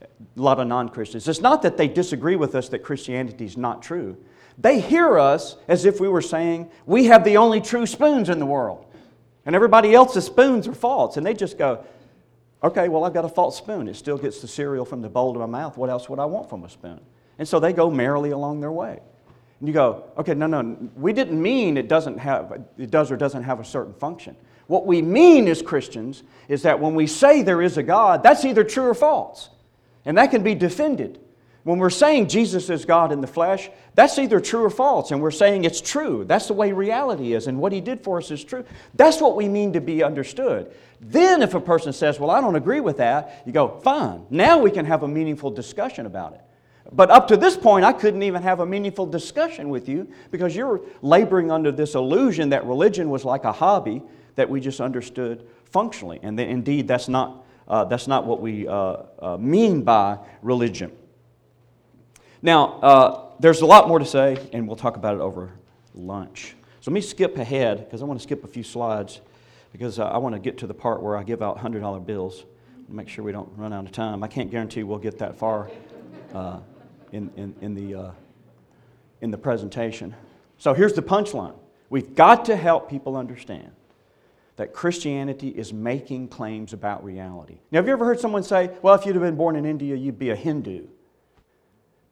[0.01, 1.27] a lot of non Christians.
[1.27, 4.17] It's not that they disagree with us that Christianity is not true.
[4.57, 8.39] They hear us as if we were saying, We have the only true spoons in
[8.39, 8.85] the world,
[9.45, 11.17] and everybody else's spoons are false.
[11.17, 11.83] And they just go,
[12.63, 13.87] Okay, well, I've got a false spoon.
[13.87, 15.77] It still gets the cereal from the bowl to my mouth.
[15.77, 16.99] What else would I want from a spoon?
[17.37, 18.99] And so they go merrily along their way.
[19.59, 23.17] And you go, okay, no, no, we didn't mean it doesn't have, it does or
[23.17, 24.35] doesn't have a certain function.
[24.67, 28.43] What we mean as Christians is that when we say there is a God, that's
[28.43, 29.49] either true or false.
[30.05, 31.19] And that can be defended.
[31.67, 35.21] When we're saying Jesus is God in the flesh, that's either true or false, and
[35.21, 36.23] we're saying it's true.
[36.23, 38.63] That's the way reality is, and what He did for us is true.
[38.93, 40.71] That's what we mean to be understood.
[41.01, 44.59] Then, if a person says, Well, I don't agree with that, you go, Fine, now
[44.59, 46.41] we can have a meaningful discussion about it.
[46.93, 50.55] But up to this point, I couldn't even have a meaningful discussion with you because
[50.55, 54.01] you're laboring under this illusion that religion was like a hobby
[54.35, 56.21] that we just understood functionally.
[56.23, 60.93] And indeed, that's not, uh, that's not what we uh, uh, mean by religion.
[62.41, 65.51] Now, uh, there's a lot more to say, and we'll talk about it over
[65.93, 66.55] lunch.
[66.81, 69.21] So let me skip ahead because I want to skip a few slides
[69.71, 72.45] because uh, I want to get to the part where I give out $100 bills.
[72.89, 74.23] Make sure we don't run out of time.
[74.23, 75.69] I can't guarantee we'll get that far
[76.33, 76.59] uh,
[77.11, 78.11] in, in, in, the, uh,
[79.21, 80.15] in the presentation.
[80.57, 81.55] So here's the punchline
[81.89, 83.71] we've got to help people understand
[84.57, 87.57] that Christianity is making claims about reality.
[87.71, 89.95] Now, have you ever heard someone say, well, if you'd have been born in India,
[89.95, 90.87] you'd be a Hindu?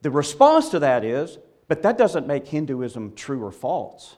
[0.06, 4.14] The response to that is, but that doesn't make Hinduism true or false.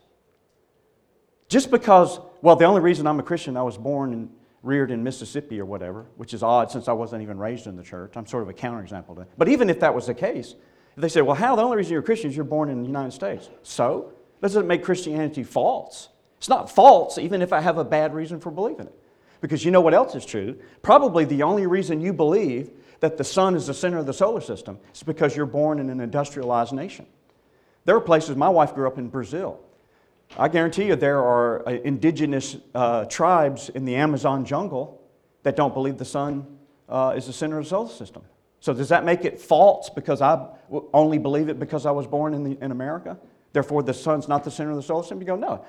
[1.48, 4.28] Just because, well, the only reason I'm a Christian, I was born and
[4.62, 7.82] reared in Mississippi or whatever, which is odd since I wasn't even raised in the
[7.82, 8.18] church.
[8.18, 9.38] I'm sort of a counterexample to that.
[9.38, 10.56] But even if that was the case,
[10.98, 11.56] they say, well, how?
[11.56, 13.48] The only reason you're a Christian is you're born in the United States.
[13.62, 14.12] So?
[14.42, 16.10] That doesn't make Christianity false.
[16.36, 18.94] It's not false even if I have a bad reason for believing it.
[19.40, 20.58] Because you know what else is true?
[20.82, 24.40] Probably the only reason you believe that the sun is the center of the solar
[24.40, 27.06] system is because you're born in an industrialized nation.
[27.84, 29.60] There are places, my wife grew up in Brazil.
[30.36, 35.00] I guarantee you there are uh, indigenous uh, tribes in the Amazon jungle
[35.42, 38.22] that don't believe the sun uh, is the center of the solar system.
[38.60, 40.48] So does that make it false because I
[40.92, 43.16] only believe it because I was born in, the, in America?
[43.52, 45.20] Therefore, the sun's not the center of the solar system?
[45.20, 45.64] You go, no.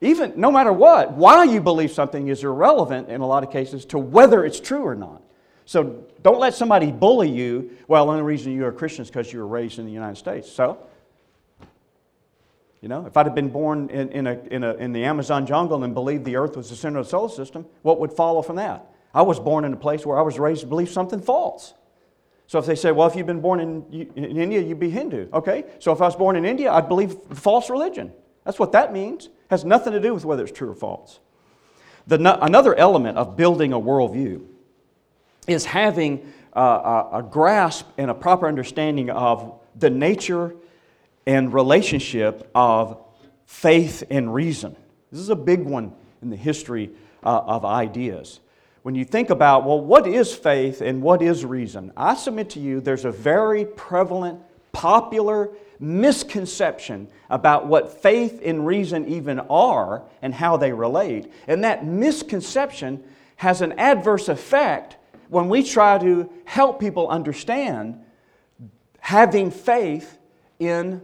[0.00, 3.84] Even no matter what, why you believe something is irrelevant in a lot of cases
[3.86, 5.22] to whether it's true or not.
[5.70, 7.70] So don't let somebody bully you.
[7.86, 10.16] Well, the only reason you're a Christian is because you were raised in the United
[10.16, 10.50] States.
[10.50, 10.78] So
[12.80, 15.46] You know, if I'd have been born in, in, a, in, a, in the Amazon
[15.46, 18.42] jungle and believed the earth was the center of the solar system, what would follow
[18.42, 18.84] from that?
[19.14, 21.74] I was born in a place where I was raised to believe something false.
[22.48, 25.28] So if they say, well, if you've been born in, in India, you'd be Hindu.
[25.32, 28.12] Okay, so if I was born in India, I'd believe false religion.
[28.44, 29.26] That's what that means.
[29.26, 31.20] It has nothing to do with whether it's true or false.
[32.08, 34.49] The, another element of building a worldview
[35.50, 40.54] is having a, a, a grasp and a proper understanding of the nature
[41.26, 42.98] and relationship of
[43.46, 44.76] faith and reason.
[45.10, 45.92] This is a big one
[46.22, 46.90] in the history
[47.24, 48.40] uh, of ideas.
[48.82, 51.92] When you think about, well, what is faith and what is reason?
[51.96, 54.40] I submit to you there's a very prevalent,
[54.72, 61.30] popular misconception about what faith and reason even are and how they relate.
[61.46, 63.02] And that misconception
[63.36, 64.96] has an adverse effect
[65.30, 67.98] when we try to help people understand
[68.98, 70.18] having faith
[70.58, 71.00] in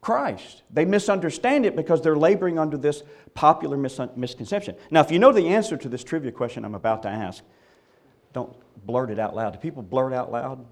[0.00, 0.62] Christ.
[0.70, 3.02] They misunderstand it because they're laboring under this
[3.34, 4.76] popular mis- misconception.
[4.90, 7.42] Now, if you know the answer to this trivia question I'm about to ask,
[8.32, 8.54] don't
[8.86, 9.54] blurt it out loud.
[9.54, 10.64] Do people blurt out loud?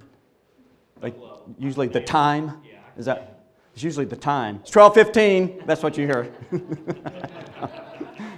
[1.00, 1.16] Like
[1.59, 2.62] usually the time?
[2.96, 3.46] Is that?
[3.74, 4.61] It's usually the time.
[4.62, 5.66] It's 12:15.
[5.66, 6.32] That's what you hear.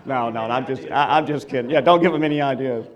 [0.07, 1.71] no, no, I'm just, I, I'm just kidding.
[1.71, 2.87] Yeah, don't give them any ideas.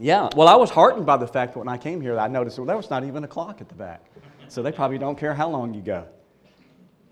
[0.00, 2.58] Yeah, well, I was heartened by the fact that when I came here, I noticed
[2.58, 4.02] well, there was not even a clock at the back.
[4.48, 6.06] So they probably don't care how long you go.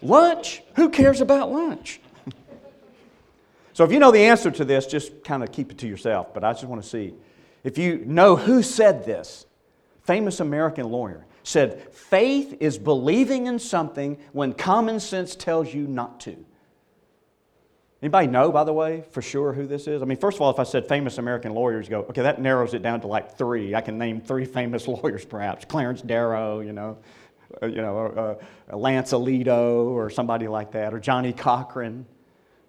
[0.01, 0.63] Lunch?
[0.77, 2.01] Who cares about lunch?
[3.75, 6.33] so if you know the answer to this, just kind of keep it to yourself.
[6.33, 7.13] But I just want to see
[7.63, 9.45] if you know who said this.
[10.03, 16.21] Famous American lawyer said, Faith is believing in something when common sense tells you not
[16.21, 16.43] to.
[18.01, 20.03] Anybody know, by the way, for sure who this is?
[20.03, 22.73] I mean, first of all, if I said famous American lawyers, go, okay, that narrows
[22.73, 23.75] it down to like three.
[23.75, 25.65] I can name three famous lawyers, perhaps.
[25.65, 26.99] Clarence Darrow, you know,
[27.61, 28.39] uh, you know,
[28.69, 32.07] uh, uh, Lance Ito or somebody like that, or Johnnie Cochran,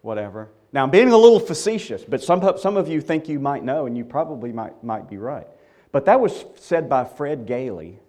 [0.02, 0.50] whatever.
[0.74, 3.86] Now, I'm being a little facetious, but some, some of you think you might know,
[3.86, 5.48] and you probably might, might be right.
[5.92, 8.00] But that was said by Fred Gailey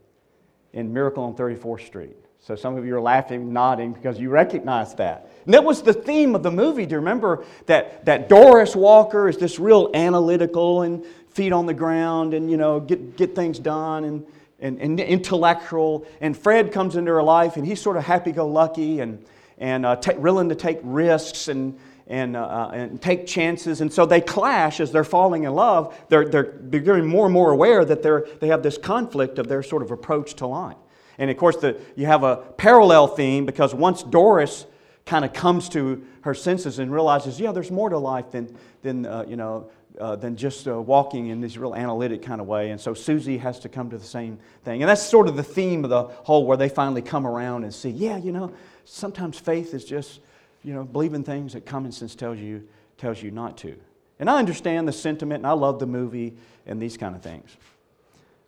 [0.73, 2.17] in Miracle on 34th Street.
[2.43, 5.31] So some of you are laughing, nodding because you recognize that.
[5.45, 6.87] And that was the theme of the movie.
[6.87, 11.75] Do you remember that, that Doris Walker is this real analytical and feet on the
[11.75, 14.27] ground and, you know, get, get things done and,
[14.59, 16.07] and, and intellectual.
[16.21, 19.25] And Fred comes into her life and he's sort of happy-go-lucky and,
[19.59, 23.81] and uh, t- willing to take risks and, and, uh, uh, and take chances.
[23.81, 25.97] And so they clash as they're falling in love.
[26.09, 29.63] They're, they're becoming more and more aware that they're, they have this conflict of their
[29.63, 30.77] sort of approach to life.
[31.21, 34.65] And of course, the, you have a parallel theme because once Doris
[35.05, 39.05] kind of comes to her senses and realizes, yeah, there's more to life than, than
[39.05, 42.71] uh, you know, uh, than just uh, walking in this real analytic kind of way.
[42.71, 44.83] And so Susie has to come to the same thing.
[44.83, 47.75] And that's sort of the theme of the whole where they finally come around and
[47.75, 48.55] see, yeah, you know,
[48.87, 50.21] sometimes faith is just,
[50.65, 52.67] you know, believing things that common sense tells you,
[52.97, 53.77] tells you not to.
[54.19, 56.33] And I understand the sentiment and I love the movie
[56.67, 57.55] and these kind of things.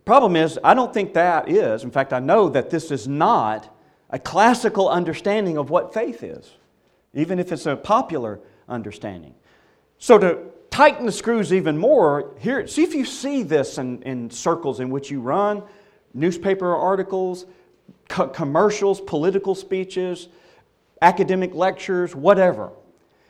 [0.05, 3.74] Problem is, I don't think that is, in fact, I know that this is not
[4.11, 6.50] a classical understanding of what faith is,
[7.14, 9.34] even if it's a popular understanding.
[9.98, 10.38] So, to
[10.70, 14.90] tighten the screws even more, here, see if you see this in, in circles in
[14.90, 15.62] which you run
[16.14, 17.46] newspaper articles,
[18.09, 20.28] co- commercials, political speeches,
[21.00, 22.70] academic lectures, whatever.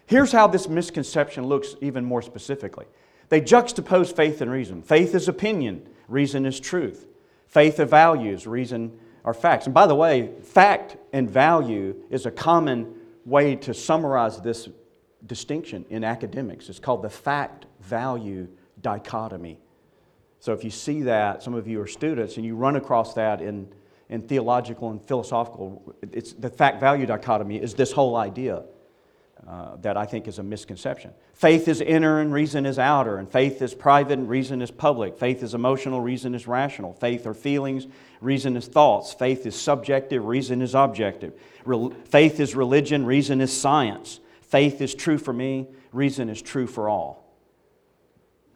[0.06, 2.86] Here's how this misconception looks even more specifically.
[3.28, 4.82] They juxtapose faith and reason.
[4.82, 7.06] Faith is opinion, reason is truth.
[7.46, 9.66] Faith are values, reason are facts.
[9.66, 12.94] And by the way, fact and value is a common
[13.24, 14.68] way to summarize this
[15.26, 16.68] distinction in academics.
[16.68, 18.48] It's called the fact value
[18.80, 19.60] dichotomy.
[20.40, 23.40] So if you see that, some of you are students, and you run across that
[23.40, 23.68] in,
[24.08, 28.64] in theological and philosophical, it's, the fact value dichotomy is this whole idea
[29.46, 31.12] uh, that I think is a misconception.
[31.34, 35.18] Faith is inner and reason is outer, and faith is private and reason is public.
[35.18, 36.92] Faith is emotional, reason is rational.
[36.92, 37.86] Faith are feelings,
[38.20, 39.12] reason is thoughts.
[39.12, 41.32] Faith is subjective, reason is objective.
[41.64, 44.20] Re- faith is religion, reason is science.
[44.42, 47.22] Faith is true for me, reason is true for all.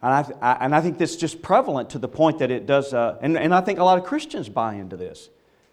[0.01, 2.65] And I, I and I think this is just prevalent to the point that it
[2.65, 5.29] does, uh, and, and I think a lot of Christians buy into this,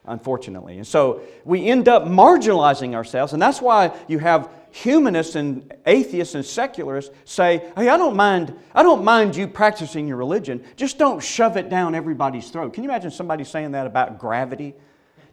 [0.07, 0.77] unfortunately.
[0.77, 6.35] And so we end up marginalizing ourselves, and that's why you have humanists and atheists
[6.35, 10.99] and secularists say, hey, I don't mind, I don't mind you practicing your religion, just
[10.99, 12.75] don't shove it down everybody's throat.
[12.75, 14.75] Can you imagine somebody saying that about gravity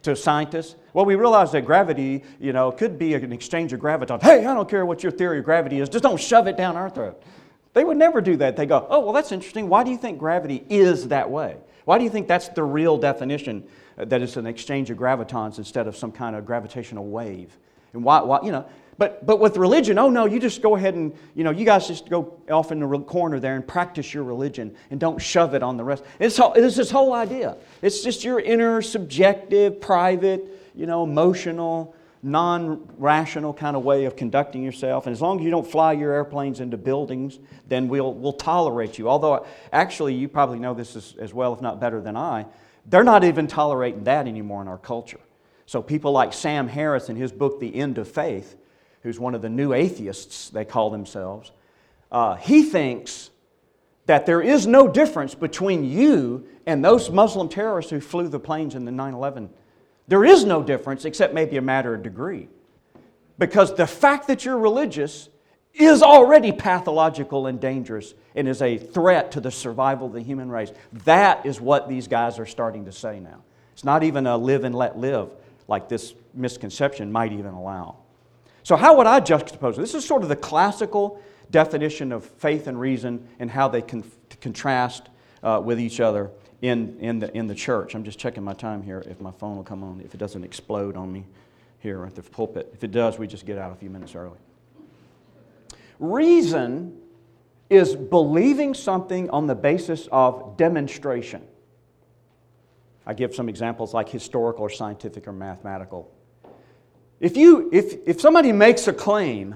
[0.02, 0.76] to scientists?
[0.92, 4.22] Well, we realize that gravity, you know, could be an exchange of gravitons.
[4.22, 6.76] Hey, I don't care what your theory of gravity is, just don't shove it down
[6.76, 7.22] our throat.
[7.74, 8.56] They would never do that.
[8.56, 9.68] They go, oh, well, that's interesting.
[9.68, 11.56] Why do you think gravity is that way?
[11.84, 13.66] Why do you think that's the real definition,
[13.98, 17.56] Uh, that it's an exchange of gravitons instead of some kind of gravitational wave?
[17.92, 18.66] And why, why you know,
[18.98, 21.88] but, but with religion, oh no, you just go ahead and, you know, you guys
[21.88, 25.62] just go off in the corner there and practice your religion and don't shove it
[25.62, 26.04] on the rest.
[26.20, 27.56] It's, it's this whole idea.
[27.80, 34.14] It's just your inner, subjective, private, you know, emotional, non rational kind of way of
[34.14, 35.06] conducting yourself.
[35.06, 38.98] And as long as you don't fly your airplanes into buildings, then we'll, we'll tolerate
[38.98, 39.08] you.
[39.08, 42.46] Although, actually, you probably know this as, as well, if not better than I,
[42.86, 45.20] they're not even tolerating that anymore in our culture.
[45.66, 48.56] So, people like Sam Harris in his book, The End of Faith,
[49.02, 51.52] who's one of the new atheists, they call themselves,
[52.10, 53.30] uh, he thinks
[54.06, 58.74] that there is no difference between you and those Muslim terrorists who flew the planes
[58.74, 59.50] in the 9 11.
[60.08, 62.48] There is no difference except maybe a matter of degree.
[63.38, 65.28] Because the fact that you're religious
[65.74, 70.50] is already pathological and dangerous and is a threat to the survival of the human
[70.50, 70.70] race.
[71.04, 73.42] That is what these guys are starting to say now.
[73.72, 75.30] It's not even a live and let live
[75.68, 77.96] like this misconception might even allow.
[78.64, 79.76] So, how would I juxtapose?
[79.76, 81.20] This is sort of the classical
[81.50, 84.04] definition of faith and reason and how they con-
[84.40, 85.08] contrast
[85.42, 87.94] uh, with each other in, in, the, in the church.
[87.94, 90.44] I'm just checking my time here if my phone will come on, if it doesn't
[90.44, 91.26] explode on me
[91.80, 92.70] here at the pulpit.
[92.72, 94.38] If it does, we just get out a few minutes early.
[96.02, 96.98] Reason
[97.70, 101.42] is believing something on the basis of demonstration.
[103.06, 106.12] I give some examples like historical or scientific or mathematical
[107.22, 109.54] if, you, if, if somebody makes a claim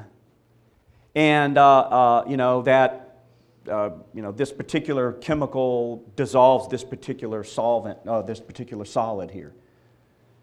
[1.16, 3.24] and, uh, uh, you know, that,
[3.68, 9.52] uh, you know, this particular chemical dissolves this particular solvent, uh, this particular solid here,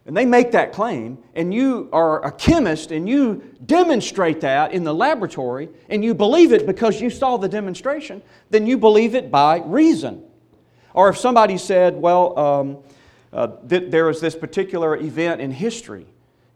[0.05, 4.83] and they make that claim, and you are a chemist and you demonstrate that in
[4.83, 9.31] the laboratory, and you believe it because you saw the demonstration, then you believe it
[9.31, 10.23] by reason.
[10.93, 12.77] Or if somebody said, well, um,
[13.31, 16.05] uh, th- this particular event in history,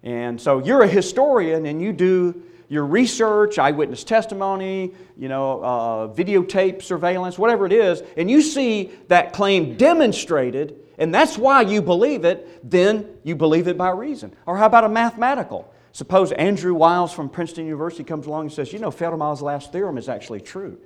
[0.04, 6.08] and so you're a historian and you do your research, eyewitness testimony, you know, uh,
[6.14, 11.82] videotape surveillance, whatever it is, and you see that claim demonstrated, and that's why you
[11.82, 14.36] believe it, then you believe it by reason.
[14.45, 15.72] Or how about a mathematical?
[15.91, 19.98] Suppose Andrew Wiles from Princeton University comes along and says, you know, Fermat's last theorem
[19.98, 20.78] is actually true.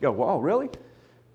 [0.00, 0.68] You go, well, really?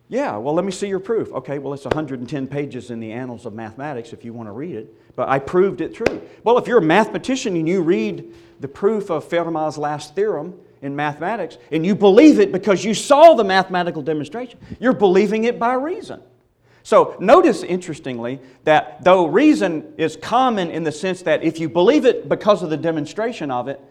[0.08, 1.32] Yeah, well, let me see your proof.
[1.32, 4.76] Okay, well, it's 110 pages in the Annals of Mathematics if you want to read
[4.76, 6.22] it but I proved it true.
[6.44, 10.96] Well, if you're a mathematician and you read the proof of Fermat's last theorem in
[10.96, 15.74] mathematics and you believe it because you saw the mathematical demonstration, you're believing it by
[15.74, 16.22] reason.
[16.86, 22.06] So notice, interestingly, that though reason is common in the sense that if you believe
[22.06, 23.82] it because of the demonstration of it,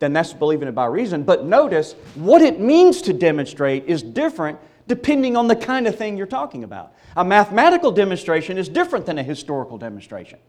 [0.00, 1.22] then that's believing it by reason.
[1.22, 6.16] But notice what it means to demonstrate is different depending on the kind of thing
[6.16, 6.92] you're talking about.
[7.16, 10.40] A mathematical demonstration is different than a historical demonstration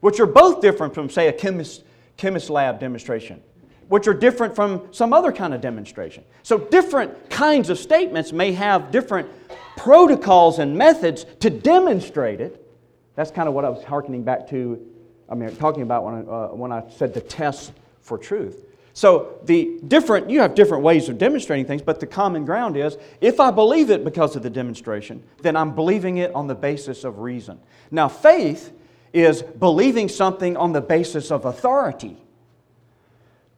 [0.00, 1.84] which are both different from, say, a chemist,
[2.16, 3.42] chemist lab demonstration,
[3.88, 6.24] which are different from some other kind of demonstration.
[6.42, 9.28] So, different kinds of statements may have different
[9.76, 12.62] protocols and methods to demonstrate it.
[13.14, 14.84] That's kind of what I was hearkening back to,
[15.28, 18.64] I mean, talking about when I, uh, when I said the test for truth.
[18.92, 22.96] So the different, you have different ways of demonstrating things, but the common ground is
[23.20, 27.04] if I believe it because of the demonstration, then I'm believing it on the basis
[27.04, 27.60] of reason.
[27.90, 28.72] Now, faith
[29.12, 32.16] is believing something on the basis of authority.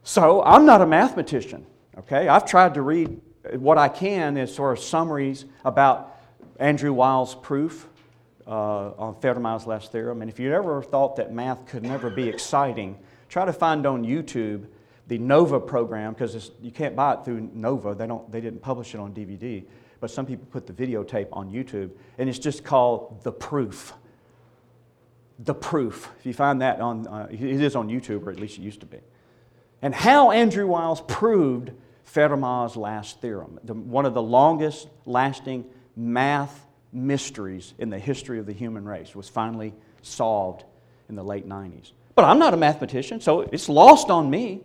[0.03, 1.65] So I'm not a mathematician,
[1.97, 2.27] okay?
[2.27, 3.21] I've tried to read
[3.53, 6.17] what I can as sort of summaries about
[6.59, 7.87] Andrew Wiles' proof
[8.47, 10.21] uh, on Fermat's last theorem.
[10.21, 12.97] And if you ever thought that math could never be exciting,
[13.29, 14.65] try to find on YouTube
[15.07, 17.95] the NOVA program because you can't buy it through NOVA.
[17.95, 19.63] They, don't, they didn't publish it on DVD,
[19.99, 23.93] but some people put the videotape on YouTube, and it's just called The Proof
[25.39, 26.09] the proof.
[26.19, 28.81] If you find that on, uh, it is on YouTube, or at least it used
[28.81, 28.99] to be.
[29.81, 31.71] And how Andrew Wiles proved
[32.05, 35.65] Fermat's last theorem, the, one of the longest lasting
[35.95, 40.63] math mysteries in the history of the human race, was finally solved
[41.07, 41.91] in the late 90s.
[42.15, 44.61] But I'm not a mathematician, so it's lost on me.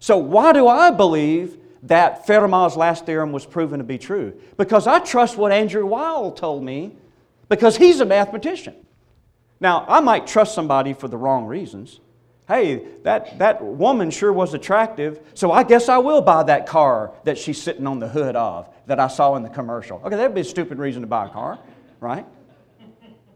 [0.00, 4.34] So, why do I believe that Fermat's last theorem was proven to be true?
[4.56, 6.96] Because I trust what Andrew Wiles told me,
[7.48, 8.74] because he's a mathematician.
[9.60, 12.00] Now, I might trust somebody for the wrong reasons.
[12.48, 17.12] Hey, that, that woman sure was attractive, so I guess I will buy that car
[17.24, 20.00] that she's sitting on the hood of that I saw in the commercial.
[20.04, 21.58] Okay, that'd be a stupid reason to buy a car,
[21.98, 22.24] right?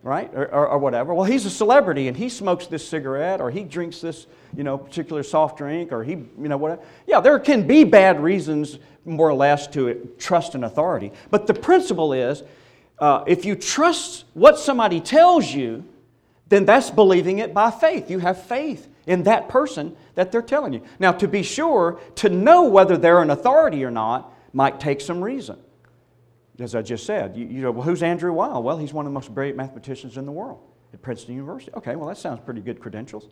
[0.04, 0.30] Right?
[0.32, 1.12] Or, or, or whatever.
[1.12, 4.78] Well, he's a celebrity and he smokes this cigarette or he drinks this, you know,
[4.78, 6.80] particular soft drink or he, you know, whatever.
[7.06, 11.12] Yeah, there can be bad reasons, more or less, to trust an authority.
[11.30, 12.44] But the principle is
[13.00, 15.84] uh, if you trust what somebody tells you,
[16.48, 18.10] then that's believing it by faith.
[18.10, 20.82] You have faith in that person that they're telling you.
[21.00, 25.20] Now, to be sure, to know whether they're an authority or not might take some
[25.20, 25.58] reason.
[26.60, 28.64] As I just said, you, you know, well, who's Andrew Wiles?
[28.64, 30.60] Well, he's one of the most brilliant mathematicians in the world
[30.94, 31.72] at Princeton University.
[31.74, 33.26] Okay, well, that sounds pretty good credentials.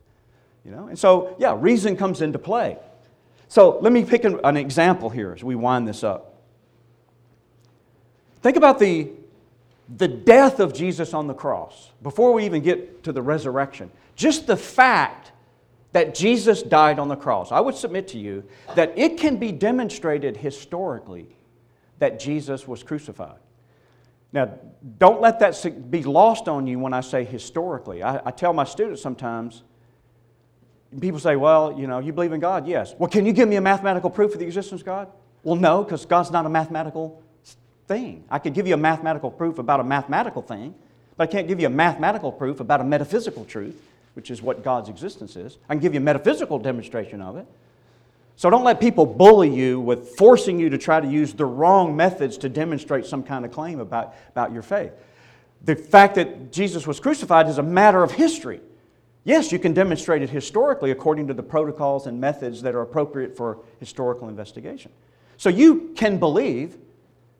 [0.64, 0.88] You know?
[0.88, 2.76] And so, yeah, reason comes into play.
[3.46, 6.42] So let me pick an, an example here as we wind this up.
[8.42, 9.10] Think about the,
[9.96, 13.92] the death of Jesus on the cross before we even get to the resurrection.
[14.16, 15.30] Just the fact
[15.92, 17.50] that Jesus died on the cross.
[17.50, 21.28] I would submit to you that it can be demonstrated historically
[21.98, 23.38] that Jesus was crucified.
[24.32, 24.52] Now,
[24.98, 28.02] don't let that be lost on you when I say historically.
[28.02, 29.62] I, I, tell my students sometimes,
[31.00, 32.66] people say, well, you know, you believe in God?
[32.66, 32.94] Yes.
[32.98, 35.08] Well, can you give me a mathematical proof of the existence of God?
[35.42, 37.22] Well, no, because God's not a mathematical
[37.86, 38.24] thing.
[38.30, 40.74] I could give you a mathematical proof about a mathematical thing,
[41.16, 43.82] but I can't give you a mathematical proof about a metaphysical truth,
[44.18, 45.58] which is what God's existence is.
[45.68, 47.46] I can give you a metaphysical demonstration of it.
[48.34, 51.94] So don't let people bully you with forcing you to try to use the wrong
[51.94, 54.90] methods to demonstrate some kind of claim about, about your faith.
[55.62, 58.60] The fact that Jesus was crucified is a matter of history.
[59.22, 63.36] Yes, you can demonstrate it historically according to the protocols and methods that are appropriate
[63.36, 64.90] for historical investigation.
[65.36, 66.76] So you can believe,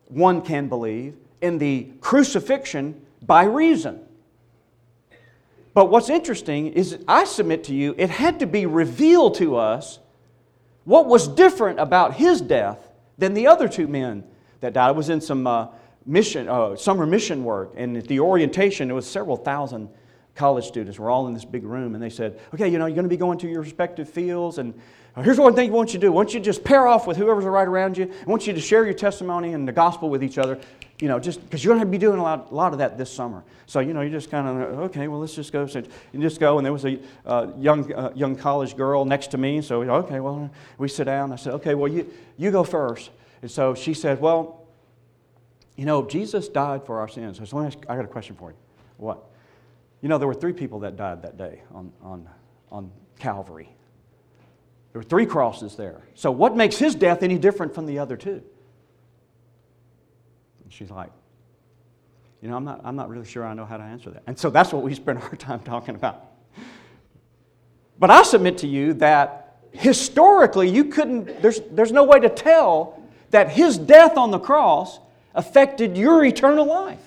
[0.06, 4.04] one can believe, in the crucifixion by reason.
[5.78, 10.00] But what's interesting is, I submit to you, it had to be revealed to us
[10.82, 14.24] what was different about his death than the other two men
[14.58, 14.88] that died?
[14.88, 15.68] I was in some uh,
[16.04, 19.88] mission, uh, summer mission work, and at the orientation, it was several thousand
[20.34, 20.98] college students.
[20.98, 23.08] We're all in this big room, and they said, "Okay, you know, you're going to
[23.08, 24.74] be going to your respective fields, and
[25.14, 26.12] uh, here's one thing we want you to do.
[26.12, 28.12] I want you to just pair off with whoever's right around you.
[28.20, 30.58] I want you to share your testimony and the gospel with each other
[31.00, 32.98] you know, just because you're going to be doing a lot, a lot of that
[32.98, 33.44] this summer.
[33.66, 35.66] So, you know, you're just kind of, okay, well, let's just go.
[35.66, 35.82] So
[36.12, 36.58] you just go.
[36.58, 39.60] And there was a uh, young, uh, young college girl next to me.
[39.62, 41.32] So, okay, well, we sit down.
[41.32, 43.10] I said, okay, well, you, you go first.
[43.42, 44.66] And so she said, well,
[45.76, 47.40] you know, Jesus died for our sins.
[47.40, 48.56] I said, I got a question for you.
[48.96, 49.22] What?
[50.02, 52.28] You know, there were three people that died that day on, on,
[52.72, 52.90] on
[53.20, 53.68] Calvary.
[54.92, 56.00] There were three crosses there.
[56.14, 58.42] So, what makes his death any different from the other two?
[60.68, 61.08] And she's like,
[62.42, 64.22] you know, I'm not, I'm not really sure I know how to answer that.
[64.26, 66.26] And so that's what we spend our time talking about.
[67.98, 73.02] But I submit to you that historically, you couldn't, there's, there's no way to tell
[73.30, 74.98] that his death on the cross
[75.34, 77.00] affected your eternal life.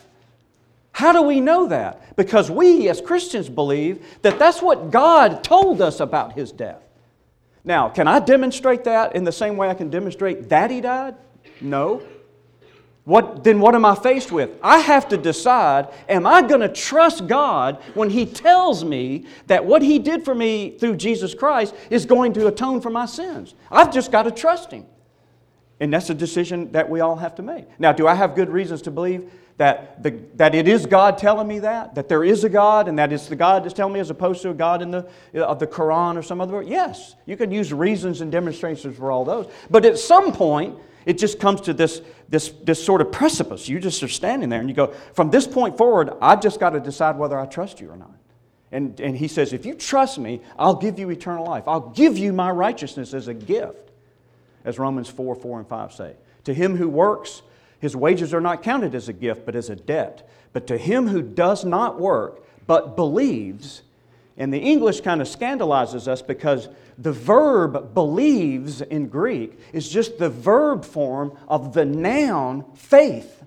[0.92, 2.16] How do we know that?
[2.16, 6.82] Because we as Christians believe that that's what God told us about his death.
[7.64, 11.14] Now, can I demonstrate that in the same way I can demonstrate that he died?
[11.62, 12.02] No.
[13.04, 14.60] What, then what am I faced with?
[14.62, 19.66] I have to decide am I going to trust God when He tells me that
[19.66, 23.56] what He did for me through Jesus Christ is going to atone for my sins?
[23.72, 24.86] I've just got to trust Him.
[25.80, 27.66] And that's a decision that we all have to make.
[27.80, 31.48] Now, do I have good reasons to believe that, the, that it is God telling
[31.48, 31.96] me that?
[31.96, 34.44] That there is a God and that it's the God that's telling me as opposed
[34.44, 36.68] to a God in the, of the Quran or some other word?
[36.68, 39.52] Yes, you can use reasons and demonstrations for all those.
[39.72, 43.68] But at some point, it just comes to this, this, this sort of precipice.
[43.68, 46.72] You just are standing there and you go, from this point forward, I've just got
[46.72, 48.16] to decide whether I trust you or not.
[48.72, 51.68] And, and he says, if you trust me, I'll give you eternal life.
[51.68, 53.92] I'll give you my righteousness as a gift,
[54.64, 56.16] as Romans 4 4 and 5 say.
[56.46, 57.42] To him who works,
[57.80, 60.30] his wages are not counted as a gift, but as a debt.
[60.54, 63.82] But to him who does not work, but believes,
[64.38, 66.70] and the English kind of scandalizes us because
[67.02, 73.44] the verb believes in Greek is just the verb form of the noun faith.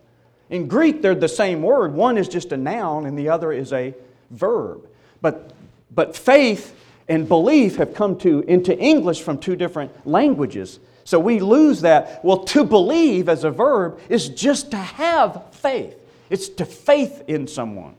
[0.51, 1.95] In Greek, they're the same word.
[1.95, 3.95] One is just a noun and the other is a
[4.31, 4.89] verb.
[5.21, 5.53] But,
[5.93, 6.75] but faith
[7.09, 10.81] and belief have come to, into English from two different languages.
[11.05, 12.25] So we lose that.
[12.25, 15.97] Well, to believe as a verb is just to have faith,
[16.29, 17.95] it's to faith in someone.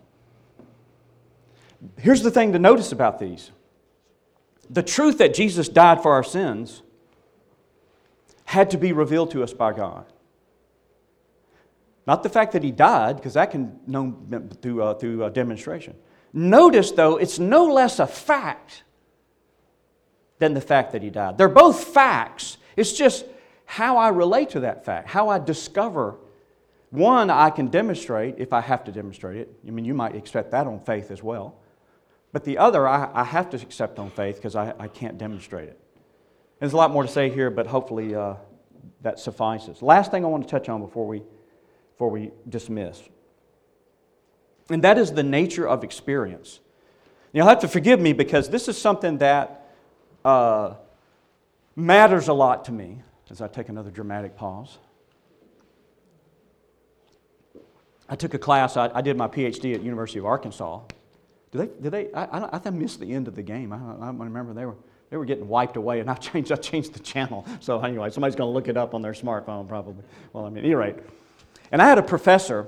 [1.98, 3.52] Here's the thing to notice about these
[4.70, 6.82] the truth that Jesus died for our sins
[8.46, 10.06] had to be revealed to us by God.
[12.08, 15.96] Not the fact that he died, because that can known through, uh, through uh, demonstration.
[16.34, 18.84] Notice, though, it's no less a fact
[20.38, 21.38] than the fact that he died.
[21.38, 22.58] They're both facts.
[22.76, 23.26] It's just
[23.66, 26.18] how I relate to that fact, how I discover.
[26.92, 29.60] One, I can demonstrate if I have to demonstrate it.
[29.68, 31.56] I mean, you might expect that on faith as well.
[32.36, 35.70] But the other, I, I have to accept on faith because I, I can't demonstrate
[35.70, 35.80] it.
[36.60, 38.34] There's a lot more to say here, but hopefully uh,
[39.04, 39.82] that suffices.
[39.82, 41.24] Last thing I want to touch on before we,
[41.94, 43.02] before we dismiss,
[44.70, 46.60] and that is the nature of experience.
[47.32, 49.74] You'll have to forgive me because this is something that
[50.26, 50.74] uh,
[51.78, 54.78] matters a lot to me, as I take another dramatic pause.
[58.10, 60.82] I took a class, I, I did my PhD at University of Arkansas.
[61.56, 63.72] Did they, did they, I, I, I missed the end of the game.
[63.72, 64.76] I, I remember they were,
[65.10, 67.46] they were getting wiped away, and I changed, I changed the channel.
[67.62, 70.04] So anyway, somebody's going to look it up on their smartphone probably.
[70.34, 70.96] Well, I mean, at any rate.
[71.72, 72.68] And I had a professor,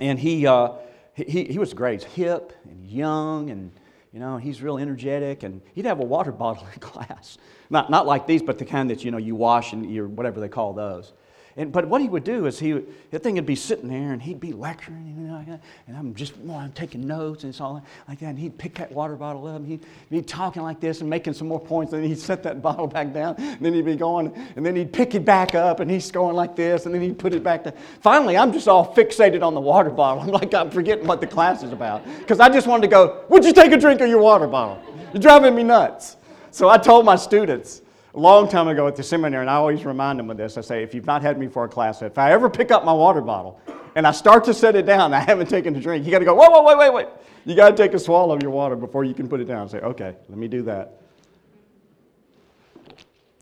[0.00, 0.72] and he, uh,
[1.14, 2.04] he, he was great.
[2.04, 3.72] Hip and young, and
[4.12, 7.36] you know, he's real energetic, and he'd have a water bottle in class.
[7.68, 10.40] Not, not like these, but the kind that, you know, you wash and you whatever
[10.40, 11.12] they call those.
[11.56, 12.80] And, but what he would do is he,
[13.10, 16.36] the thing would be sitting there and he'd be lecturing, you know, and I'm just,
[16.38, 18.26] well, I'm taking notes and it's all like that.
[18.26, 21.32] And he'd pick that water bottle up and he'd be talking like this and making
[21.32, 21.92] some more points.
[21.92, 23.34] And he'd set that bottle back down.
[23.36, 26.36] And then he'd be going, and then he'd pick it back up and he's going
[26.36, 26.86] like this.
[26.86, 27.74] And then he'd put it back down.
[28.00, 30.22] Finally, I'm just all fixated on the water bottle.
[30.24, 32.04] I'm like, I'm forgetting what the class is about.
[32.18, 34.82] Because I just wanted to go, would you take a drink of your water bottle?
[35.12, 36.16] You're driving me nuts.
[36.52, 37.82] So I told my students,
[38.14, 40.56] a long time ago at the seminary, and I always remind them of this.
[40.58, 42.84] I say, if you've not had me for a class, if I ever pick up
[42.84, 43.60] my water bottle
[43.94, 46.24] and I start to set it down, I haven't taken a drink, you got to
[46.24, 47.06] go, whoa, whoa, wait, wait, wait.
[47.44, 49.68] You got to take a swallow of your water before you can put it down.
[49.68, 51.00] Say, okay, let me do that.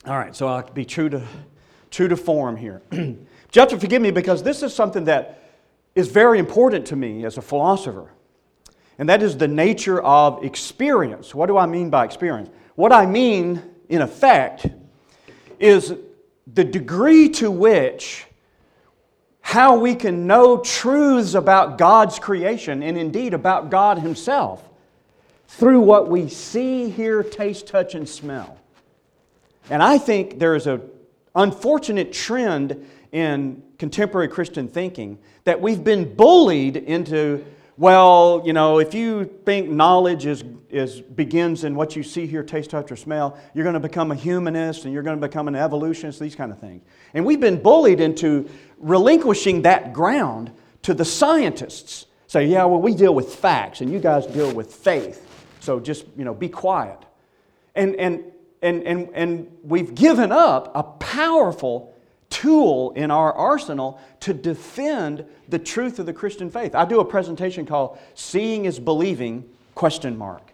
[0.06, 1.22] All right, so I'll be true to,
[1.90, 2.82] true to form here.
[3.70, 5.42] to forgive me because this is something that
[5.94, 8.10] is very important to me as a philosopher,
[8.98, 11.34] and that is the nature of experience.
[11.34, 12.50] What do I mean by experience?
[12.76, 14.66] What I mean in effect,
[15.58, 15.94] is
[16.52, 18.26] the degree to which
[19.40, 24.68] how we can know truths about God's creation and indeed about God Himself
[25.48, 28.58] through what we see, hear, taste, touch, and smell.
[29.70, 30.82] And I think there is an
[31.34, 37.44] unfortunate trend in contemporary Christian thinking that we've been bullied into
[37.78, 42.42] well, you know, if you think knowledge is, is, begins in what you see, hear,
[42.42, 45.46] taste, touch, or smell, you're going to become a humanist and you're going to become
[45.46, 46.82] an evolutionist, these kind of things.
[47.14, 50.50] And we've been bullied into relinquishing that ground
[50.82, 52.06] to the scientists.
[52.26, 55.24] Say, yeah, well, we deal with facts and you guys deal with faith.
[55.60, 56.98] So just, you know, be quiet.
[57.76, 58.24] And, and,
[58.60, 61.94] and, and, and we've given up a powerful
[62.28, 66.74] tool in our arsenal to defend the truth of the Christian faith.
[66.74, 70.52] I do a presentation called Seeing is Believing question mark.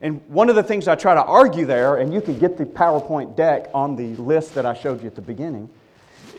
[0.00, 2.64] And one of the things I try to argue there, and you can get the
[2.64, 5.68] PowerPoint deck on the list that I showed you at the beginning,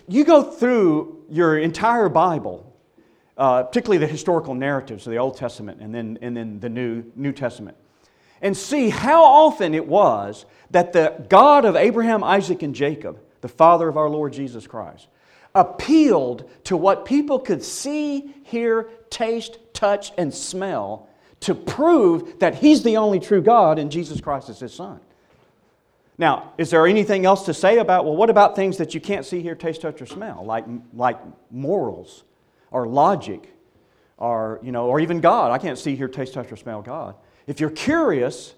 [0.08, 2.74] you go through your entire Bible,
[3.38, 7.04] uh, particularly the historical narratives of the Old Testament and then, and then the New,
[7.16, 7.78] New Testament,
[8.41, 13.49] and see how often it was that the God of Abraham, Isaac, and Jacob the
[13.49, 15.08] Father of our Lord Jesus Christ,
[15.54, 21.08] appealed to what people could see, hear, taste, touch, and smell
[21.41, 24.99] to prove that He's the only true God and Jesus Christ is His Son.
[26.18, 29.26] Now, is there anything else to say about, well, what about things that you can't
[29.26, 31.18] see, hear, taste, touch, or smell, like, like
[31.49, 32.24] morals
[32.70, 33.52] or logic
[34.18, 35.52] or, you know, or even God?
[35.52, 37.16] I can't see, hear, taste, touch, or smell God.
[37.47, 38.54] If you're curious,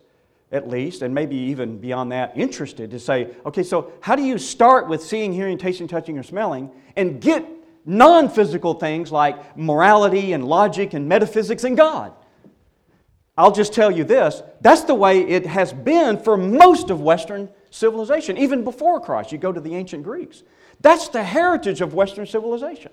[0.54, 4.38] at least, and maybe even beyond that, interested to say, okay, so how do you
[4.38, 7.46] start with seeing, hearing, tasting, touching, or smelling and get
[7.86, 12.14] non physical things like morality and logic and metaphysics and God?
[13.36, 17.50] I'll just tell you this that's the way it has been for most of Western
[17.72, 19.32] civilization, even before Christ.
[19.32, 20.44] You go to the ancient Greeks.
[20.82, 22.92] That's the heritage of Western civilization.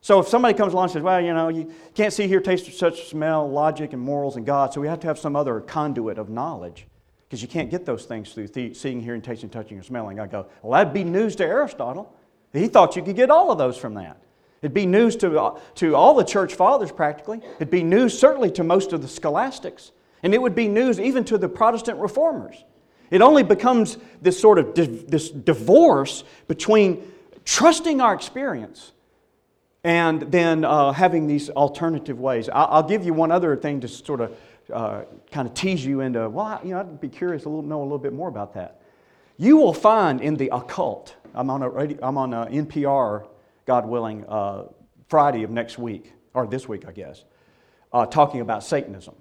[0.00, 2.78] So if somebody comes along and says, well, you know, you can't see, hear, taste,
[2.78, 6.18] touch, smell, logic, and morals and God, so we have to have some other conduit
[6.18, 6.86] of knowledge
[7.28, 10.20] because you can't get those things through th- seeing, hearing, tasting, touching, and smelling.
[10.20, 12.14] I go, well, that'd be news to Aristotle.
[12.52, 14.22] He thought you could get all of those from that.
[14.62, 17.40] It'd be news to, uh, to all the church fathers practically.
[17.56, 19.92] It'd be news certainly to most of the scholastics.
[20.22, 22.64] And it would be news even to the Protestant reformers.
[23.10, 27.10] It only becomes this sort of di- this divorce between
[27.44, 28.92] trusting our experience
[29.84, 32.48] and then uh, having these alternative ways.
[32.48, 34.36] I'll, I'll, give you one other thing to sort of
[34.72, 37.84] uh, kind of tease you into, well, you know, I'd be curious to know a
[37.84, 38.80] little bit more about that.
[39.36, 43.26] You will find in the occult, I'm on, a radio, I'm on a NPR,
[43.66, 44.64] God willing, uh,
[45.08, 47.24] Friday of next week, or this week, I guess,
[47.92, 49.14] uh, talking about Satanism.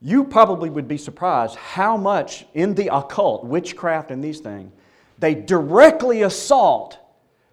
[0.00, 4.70] You probably would be surprised how much in the occult, witchcraft and these things,
[5.18, 6.98] they directly assault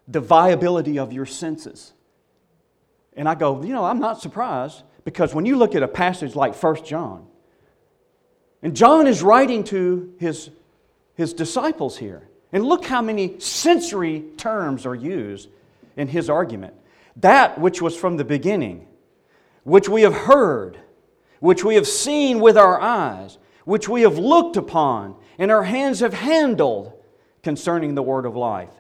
[0.08, 1.94] the viability of your senses.
[3.16, 6.36] And I go, you know, I'm not surprised because when you look at a passage
[6.36, 7.28] like 1 John,
[8.62, 10.50] and John is writing to his,
[11.16, 15.50] his disciples here, and look how many sensory terms are used
[15.96, 16.74] in his argument.
[17.18, 18.88] That which was from the beginning,
[19.64, 20.78] which we have heard,
[21.40, 26.00] which we have seen with our eyes, which we have looked upon, and our hands
[26.02, 26.94] have handled
[27.44, 28.74] concerning the word of life.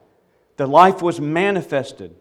[0.61, 2.13] The life was manifested,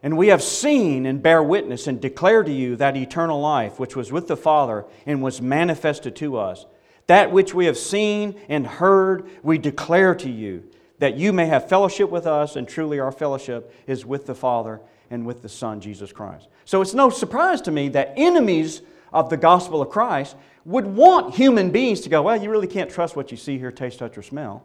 [0.00, 3.96] and we have seen and bear witness and declare to you that eternal life which
[3.96, 6.66] was with the Father and was manifested to us.
[7.08, 11.68] That which we have seen and heard, we declare to you, that you may have
[11.68, 14.80] fellowship with us, and truly our fellowship is with the Father
[15.10, 16.46] and with the Son, Jesus Christ.
[16.64, 18.82] So it's no surprise to me that enemies
[19.12, 22.88] of the gospel of Christ would want human beings to go, well, you really can't
[22.88, 24.64] trust what you see, hear, taste, touch, or smell.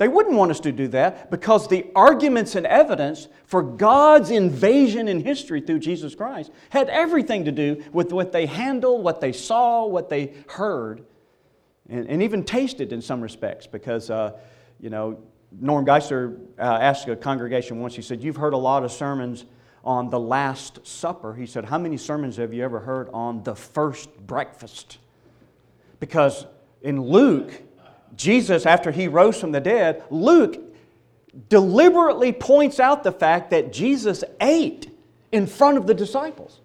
[0.00, 5.08] They wouldn't want us to do that because the arguments and evidence for God's invasion
[5.08, 9.32] in history through Jesus Christ had everything to do with what they handled, what they
[9.32, 11.04] saw, what they heard,
[11.90, 13.66] and, and even tasted in some respects.
[13.66, 14.38] Because, uh,
[14.80, 15.22] you know,
[15.60, 19.44] Norm Geisler uh, asked a congregation once, he said, You've heard a lot of sermons
[19.84, 21.34] on the Last Supper.
[21.34, 24.96] He said, How many sermons have you ever heard on the first breakfast?
[25.98, 26.46] Because
[26.80, 27.52] in Luke,
[28.20, 30.58] Jesus, after he rose from the dead, Luke
[31.48, 34.94] deliberately points out the fact that Jesus ate
[35.32, 36.60] in front of the disciples.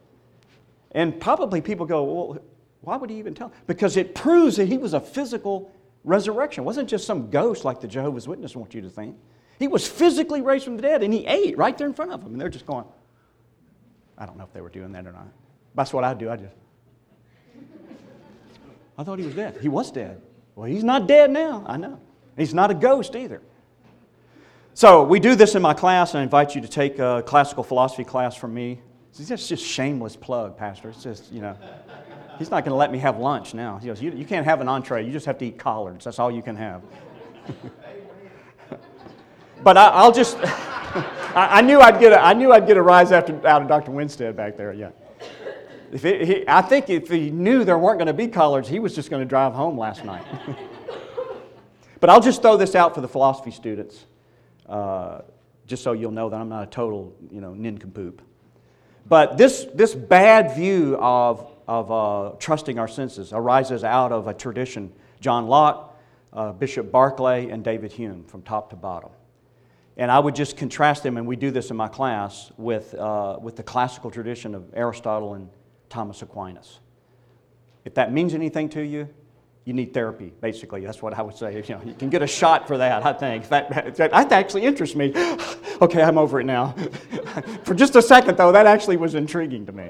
[0.92, 2.40] And probably people go, well,
[2.82, 3.54] why would he even tell?
[3.68, 5.72] Because it proves that he was a physical
[6.04, 6.64] resurrection.
[6.64, 9.16] It wasn't just some ghost like the Jehovah's Witness want you to think.
[9.58, 12.22] He was physically raised from the dead and he ate right there in front of
[12.22, 12.34] them.
[12.34, 12.84] And they're just going,
[14.18, 15.28] I don't know if they were doing that or not.
[15.74, 16.30] That's what I do.
[16.30, 16.56] I just,
[18.98, 19.58] I thought he was dead.
[19.62, 20.22] He was dead.
[20.56, 21.64] Well, he's not dead now.
[21.68, 22.00] I know.
[22.38, 23.42] He's not a ghost either.
[24.74, 27.64] So we do this in my class, and I invite you to take a classical
[27.64, 28.82] philosophy class from me.
[29.18, 30.90] It's just shameless plug, Pastor.
[30.90, 31.58] It's just, you know,
[32.38, 33.78] he's not going to let me have lunch now.
[33.78, 35.06] He goes, you, you can't have an entree.
[35.06, 36.04] You just have to eat collards.
[36.04, 36.84] That's all you can have.
[39.64, 42.82] but I, will just, I, I, knew I'd get a, I knew I'd get a
[42.82, 43.92] rise after, out of Dr.
[43.92, 44.90] Winstead back there, yeah.
[45.96, 48.80] If it, he, I think if he knew there weren't going to be collards, he
[48.80, 50.26] was just going to drive home last night.
[52.02, 54.04] but I'll just throw this out for the philosophy students,
[54.68, 55.20] uh,
[55.68, 58.22] just so you'll know that I'm not a total, you know, nincompoop.
[59.08, 64.34] But this, this bad view of, of uh, trusting our senses arises out of a
[64.34, 64.92] tradition.
[65.22, 65.98] John Locke,
[66.34, 69.12] uh, Bishop Berkeley, and David Hume from top to bottom.
[69.96, 73.38] And I would just contrast them, and we do this in my class, with, uh,
[73.42, 75.50] with the classical tradition of Aristotle and
[75.90, 76.80] Thomas Aquinas.
[77.86, 79.08] If that means anything to you,
[79.66, 80.82] you need therapy, basically.
[80.82, 81.56] That's what I would say.
[81.56, 83.50] You, know, you can get a shot for that, I think.
[83.50, 85.12] That, that, that actually interests me.
[85.82, 86.72] okay, I'm over it now.
[87.64, 89.90] for just a second, though, that actually was intriguing to me.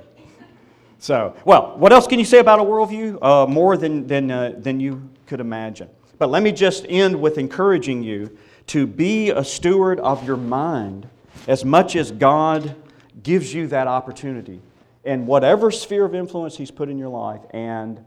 [0.99, 3.17] So, well, what else can you say about a worldview?
[3.21, 5.89] Uh, more than, than, uh, than you could imagine.
[6.17, 8.37] But let me just end with encouraging you
[8.67, 11.07] to be a steward of your mind
[11.47, 12.75] as much as God
[13.21, 14.61] gives you that opportunity
[15.05, 18.03] in whatever sphere of influence He's put in your life and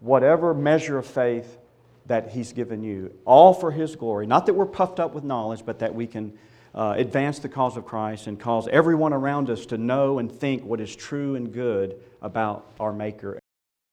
[0.00, 1.58] whatever measure of faith
[2.06, 4.26] that He's given you, all for His glory.
[4.26, 6.32] Not that we're puffed up with knowledge, but that we can
[6.74, 10.64] uh, advance the cause of Christ and cause everyone around us to know and think
[10.64, 13.38] what is true and good about our Maker.